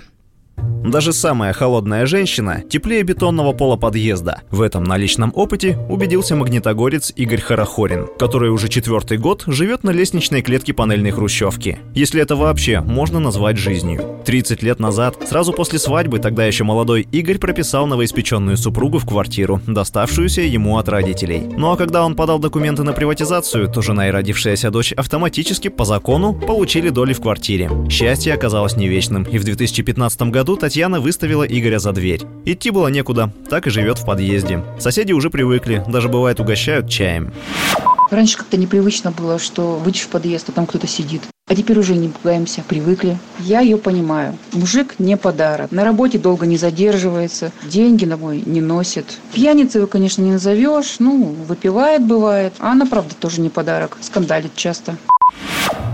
Даже 0.88 1.12
самая 1.12 1.54
холодная 1.54 2.06
женщина 2.06 2.64
теплее 2.70 3.04
бетонного 3.04 3.52
пола 3.52 3.76
подъезда. 3.76 4.42
В 4.52 4.62
этом 4.62 4.86
на 4.86 4.98
личном 4.98 5.34
опыте 5.36 5.78
убедился 5.90 6.36
магнитогорец 6.36 7.12
Игорь 7.16 7.42
Харахорин, 7.42 8.08
который 8.18 8.50
уже 8.50 8.70
четвертый 8.70 9.18
год 9.18 9.44
живет 9.48 9.84
на 9.84 9.92
лестничной 9.92 10.42
клетке 10.42 10.74
панельной 10.74 11.12
хрущевки. 11.12 11.80
Если 11.94 12.22
это 12.22 12.36
вообще 12.36 12.80
можно 12.80 13.20
назвать 13.20 13.58
жизнью. 13.58 14.22
30 14.26 14.64
лет 14.64 14.80
назад, 14.80 15.18
сразу 15.28 15.54
после 15.54 15.78
свадьбы, 15.78 16.20
тогда 16.20 16.46
еще 16.46 16.64
молодой 16.64 17.08
Игорь 17.12 17.38
прописал 17.38 17.86
новоиспеченную 17.86 18.58
супругу 18.58 19.00
в 19.00 19.06
квартиру, 19.06 19.62
доставшуюся 19.68 20.42
ему 20.42 20.78
от 20.78 20.90
родителей. 20.90 21.44
Ну 21.58 21.72
а 21.72 21.78
когда 21.78 22.06
он 22.06 22.16
подал 22.16 22.40
документы 22.40 22.84
на 22.84 22.94
приватизацию, 22.94 23.70
то 23.70 23.82
жена 23.82 24.08
и 24.08 24.12
родившаяся 24.12 24.72
дочь 24.72 24.94
автоматически 24.94 25.68
по 25.68 25.86
закону 25.86 26.34
получили 26.34 26.90
доли 26.90 27.14
в 27.14 27.22
квартире. 27.22 27.70
Счастье 27.90 28.34
оказалось 28.34 28.78
не 28.78 28.88
вечным, 28.88 29.24
и 29.24 29.38
в 29.38 29.44
2015 29.44 30.22
году 30.24 30.38
году 30.38 30.56
Татьяна 30.78 31.02
выставила 31.02 31.42
Игоря 31.42 31.80
за 31.80 31.92
дверь. 31.92 32.22
Идти 32.46 32.70
было 32.70 32.90
некуда, 32.90 33.32
так 33.50 33.66
и 33.66 33.72
живет 33.72 33.98
в 33.98 34.06
подъезде. 34.06 34.64
Соседи 34.78 35.12
уже 35.12 35.32
привыкли, 35.32 35.84
даже 35.88 36.08
бывает 36.08 36.40
угощают 36.40 36.88
чаем. 36.88 37.34
Раньше 38.12 38.38
как-то 38.38 38.58
непривычно 38.58 39.10
было, 39.10 39.40
что 39.40 39.78
выйдешь 39.78 40.04
в 40.04 40.10
подъезд, 40.10 40.50
а 40.50 40.52
там 40.52 40.68
кто-то 40.68 40.86
сидит. 40.86 41.24
А 41.48 41.56
теперь 41.56 41.80
уже 41.80 41.96
не 41.96 42.10
пугаемся, 42.10 42.64
привыкли. 42.68 43.18
Я 43.40 43.62
ее 43.62 43.78
понимаю. 43.78 44.38
Мужик 44.54 45.00
не 45.00 45.18
подарок. 45.18 45.72
На 45.72 45.84
работе 45.84 46.20
долго 46.20 46.46
не 46.46 46.58
задерживается, 46.58 47.52
деньги 47.64 48.06
домой 48.06 48.44
не 48.46 48.62
носит. 48.62 49.18
Пьяницей 49.34 49.80
его, 49.80 49.88
конечно, 49.88 50.22
не 50.22 50.34
назовешь. 50.34 50.98
Ну, 51.00 51.36
выпивает 51.48 52.06
бывает. 52.06 52.54
А 52.60 52.74
она, 52.74 52.86
правда, 52.86 53.16
тоже 53.16 53.42
не 53.42 53.50
подарок. 53.50 53.98
Скандалит 54.02 54.52
часто. 54.56 54.96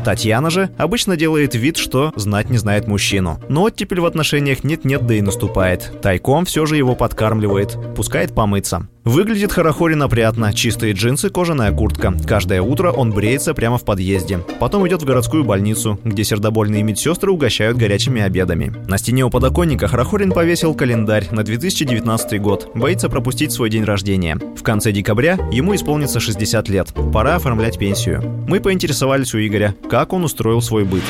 Татьяна 0.03 0.49
же 0.49 0.69
обычно 0.77 1.15
делает 1.15 1.55
вид, 1.55 1.77
что 1.77 2.11
знать 2.15 2.49
не 2.49 2.57
знает 2.57 2.88
мужчину. 2.88 3.39
Но 3.47 3.63
оттепель 3.63 4.01
в 4.01 4.05
отношениях 4.05 4.63
нет-нет, 4.63 5.05
да 5.05 5.13
и 5.15 5.21
наступает. 5.21 6.01
Тайком 6.01 6.45
все 6.45 6.65
же 6.65 6.75
его 6.75 6.95
подкармливает, 6.95 7.77
пускает 7.95 8.36
помыться. 8.36 8.88
Выглядит 9.03 9.51
Харахорин 9.51 10.01
опрятно. 10.01 10.53
Чистые 10.53 10.93
джинсы, 10.93 11.29
кожаная 11.29 11.73
куртка. 11.73 12.13
Каждое 12.25 12.61
утро 12.61 12.89
он 12.89 13.11
бреется 13.11 13.53
прямо 13.53 13.77
в 13.77 13.83
подъезде. 13.83 14.39
Потом 14.61 14.87
идет 14.87 15.01
в 15.01 15.05
городскую 15.05 15.43
больницу, 15.43 15.99
где 16.05 16.23
сердобольные 16.23 16.83
медсестры 16.83 17.29
угощают 17.29 17.77
горячими 17.77 18.21
обедами. 18.21 18.73
На 18.87 18.97
стене 18.97 19.25
у 19.25 19.29
подоконника 19.29 19.89
Харахорин 19.89 20.31
повесил 20.31 20.73
календарь 20.73 21.27
на 21.31 21.43
2019 21.43 22.41
год. 22.41 22.71
Боится 22.75 23.09
пропустить 23.09 23.51
свой 23.51 23.69
день 23.69 23.83
рождения. 23.83 24.37
В 24.55 24.63
конце 24.63 24.93
декабря 24.93 25.37
ему 25.51 25.75
исполнится 25.75 26.21
60 26.21 26.69
лет. 26.69 26.93
Пора 27.11 27.35
оформлять 27.35 27.77
пенсию. 27.77 28.23
Мы 28.47 28.61
поинтересовались 28.61 29.33
у 29.33 29.39
Игоря, 29.39 29.75
как 29.89 30.13
он 30.13 30.23
устроил 30.23 30.61
свой 30.61 30.85
быт. 30.85 31.03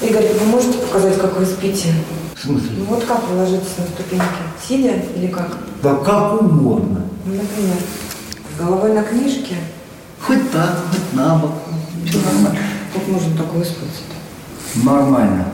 Игорь, 0.00 0.32
вы 0.40 0.46
можете 0.46 0.78
показать, 0.78 1.18
как 1.18 1.38
вы 1.38 1.44
спите? 1.44 1.88
В 2.34 2.40
смысле? 2.40 2.70
Ну 2.78 2.84
вот 2.86 3.04
как 3.04 3.28
вы 3.28 3.36
ложитесь 3.36 3.76
на 3.76 3.84
ступеньки? 3.84 4.24
Сидя 4.66 4.94
или 5.14 5.26
как? 5.26 5.58
Да 5.82 5.96
как 5.96 6.40
угодно. 6.40 7.02
Ну, 7.26 7.32
например, 7.32 7.76
головой 8.56 8.92
на 8.92 9.02
книжке? 9.02 9.56
Хоть 10.20 10.48
так, 10.52 10.78
хоть 10.92 11.12
на 11.12 11.34
бок. 11.34 11.54
Все 12.04 12.18
нормально. 12.18 12.58
Как 12.94 13.08
можно 13.08 13.36
так 13.36 13.52
выспаться-то? 13.52 14.84
Нормально. 14.84 15.44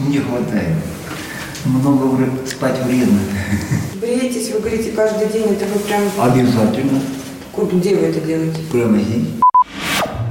Не 0.00 0.18
хватает. 0.18 0.74
Много 1.64 2.28
спать 2.46 2.82
вредно. 2.84 3.20
Бреетесь, 4.00 4.50
вы 4.50 4.58
говорите, 4.58 4.90
каждый 4.90 5.28
день, 5.28 5.52
это 5.52 5.66
вы 5.66 5.78
прям... 5.80 6.02
Обязательно. 6.20 7.00
Где 7.72 7.94
вы 7.94 8.06
это 8.06 8.20
делаете? 8.20 8.60
Прямо 8.72 8.98
здесь. 8.98 9.28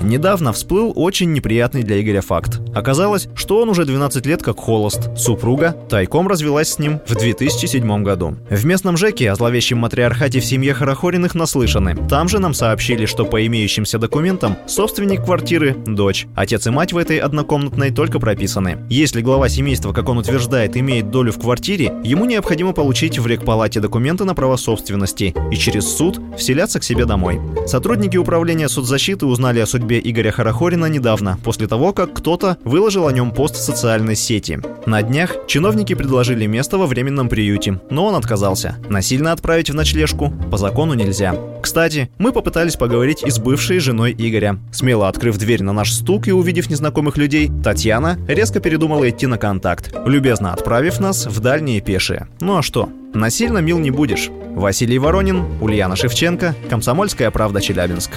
Недавно 0.01 0.53
всплыл 0.53 0.93
очень 0.95 1.33
неприятный 1.33 1.83
для 1.83 1.99
Игоря 1.99 2.21
факт. 2.21 2.61
Оказалось, 2.73 3.27
что 3.35 3.59
он 3.61 3.69
уже 3.69 3.85
12 3.85 4.25
лет 4.25 4.43
как 4.43 4.59
холост. 4.59 5.09
Супруга 5.17 5.75
тайком 5.89 6.27
развелась 6.27 6.69
с 6.69 6.79
ним 6.79 6.99
в 7.07 7.15
2007 7.15 8.03
году. 8.03 8.37
В 8.49 8.65
местном 8.65 8.97
ЖЭКе 8.97 9.31
о 9.31 9.35
зловещем 9.35 9.79
матриархате 9.79 10.39
в 10.39 10.45
семье 10.45 10.73
Харахориных 10.73 11.33
наслышаны. 11.33 11.95
Там 12.07 12.29
же 12.29 12.39
нам 12.39 12.53
сообщили, 12.53 13.05
что 13.05 13.25
по 13.25 13.45
имеющимся 13.45 13.97
документам 13.97 14.57
собственник 14.67 15.25
квартиры– 15.25 15.75
дочь. 15.87 16.27
Отец 16.35 16.67
и 16.67 16.69
мать 16.69 16.93
в 16.93 16.97
этой 16.97 17.17
однокомнатной 17.17 17.91
только 17.91 18.19
прописаны. 18.19 18.85
Если 18.89 19.21
глава 19.21 19.49
семейства, 19.49 19.93
как 19.93 20.09
он 20.09 20.19
утверждает, 20.19 20.77
имеет 20.77 21.09
долю 21.09 21.31
в 21.31 21.39
квартире, 21.39 21.93
ему 22.03 22.25
необходимо 22.25 22.73
получить 22.73 23.17
в 23.17 23.25
рекпалате 23.25 23.79
документы 23.79 24.23
на 24.23 24.35
право 24.35 24.55
собственности 24.57 25.33
и 25.51 25.55
через 25.55 25.87
суд 25.87 26.19
вселяться 26.37 26.79
к 26.79 26.83
себе 26.83 27.05
домой. 27.05 27.39
Сотрудники 27.65 28.17
управления 28.17 28.69
соцзащиты 28.69 29.25
узнали 29.25 29.59
о 29.59 29.65
судьбе 29.65 29.86
Игоря 29.95 30.31
Харахорина 30.31 30.85
недавно, 30.85 31.37
после 31.43 31.67
того, 31.67 31.93
как 31.93 32.13
кто-то 32.13 32.57
выложил 32.63 33.07
о 33.07 33.11
нем 33.11 33.31
пост 33.31 33.55
в 33.55 33.61
социальной 33.61 34.15
сети. 34.15 34.59
На 34.85 35.01
днях 35.01 35.35
чиновники 35.47 35.95
предложили 35.95 36.45
место 36.45 36.77
во 36.77 36.87
временном 36.87 37.29
приюте, 37.29 37.79
но 37.89 38.05
он 38.05 38.15
отказался. 38.15 38.77
Насильно 38.89 39.31
отправить 39.31 39.69
в 39.69 39.73
ночлежку 39.73 40.31
по 40.51 40.57
закону 40.57 40.93
нельзя. 40.93 41.35
Кстати, 41.61 42.09
мы 42.17 42.31
попытались 42.31 42.75
поговорить 42.75 43.23
и 43.23 43.29
с 43.29 43.39
бывшей 43.39 43.79
женой 43.79 44.15
Игоря. 44.17 44.59
Смело 44.71 45.07
открыв 45.07 45.37
дверь 45.37 45.63
на 45.63 45.73
наш 45.73 45.91
стук 45.91 46.27
и 46.27 46.31
увидев 46.31 46.69
незнакомых 46.69 47.17
людей, 47.17 47.51
Татьяна 47.63 48.17
резко 48.27 48.59
передумала 48.59 49.09
идти 49.09 49.27
на 49.27 49.37
контакт, 49.37 49.93
любезно 50.05 50.53
отправив 50.53 50.99
нас 50.99 51.25
в 51.25 51.39
дальние 51.39 51.81
пешие. 51.81 52.27
Ну 52.39 52.57
а 52.57 52.63
что? 52.63 52.89
Насильно 53.13 53.59
мил 53.59 53.79
не 53.79 53.91
будешь. 53.91 54.29
Василий 54.55 54.99
Воронин, 54.99 55.45
Ульяна 55.61 55.95
Шевченко, 55.95 56.55
Комсомольская 56.69 57.31
правда, 57.31 57.61
Челябинск. 57.61 58.11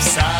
side. 0.00 0.33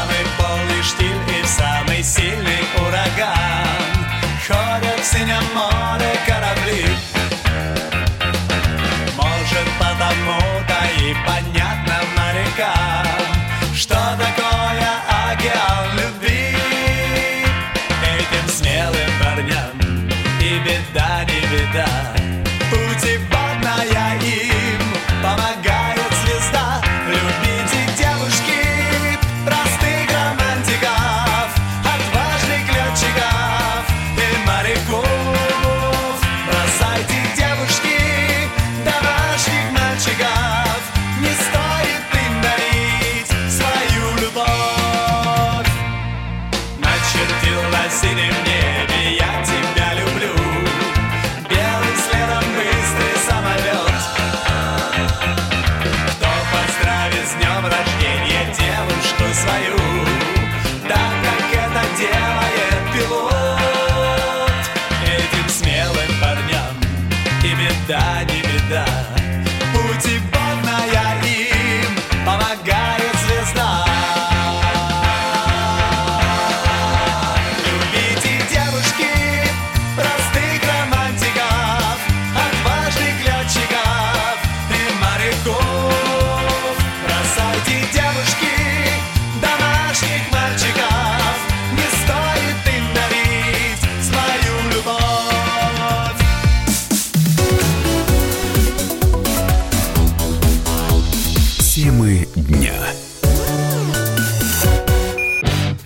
I 47.85 47.89
see 47.89 48.15
them. 48.15 48.54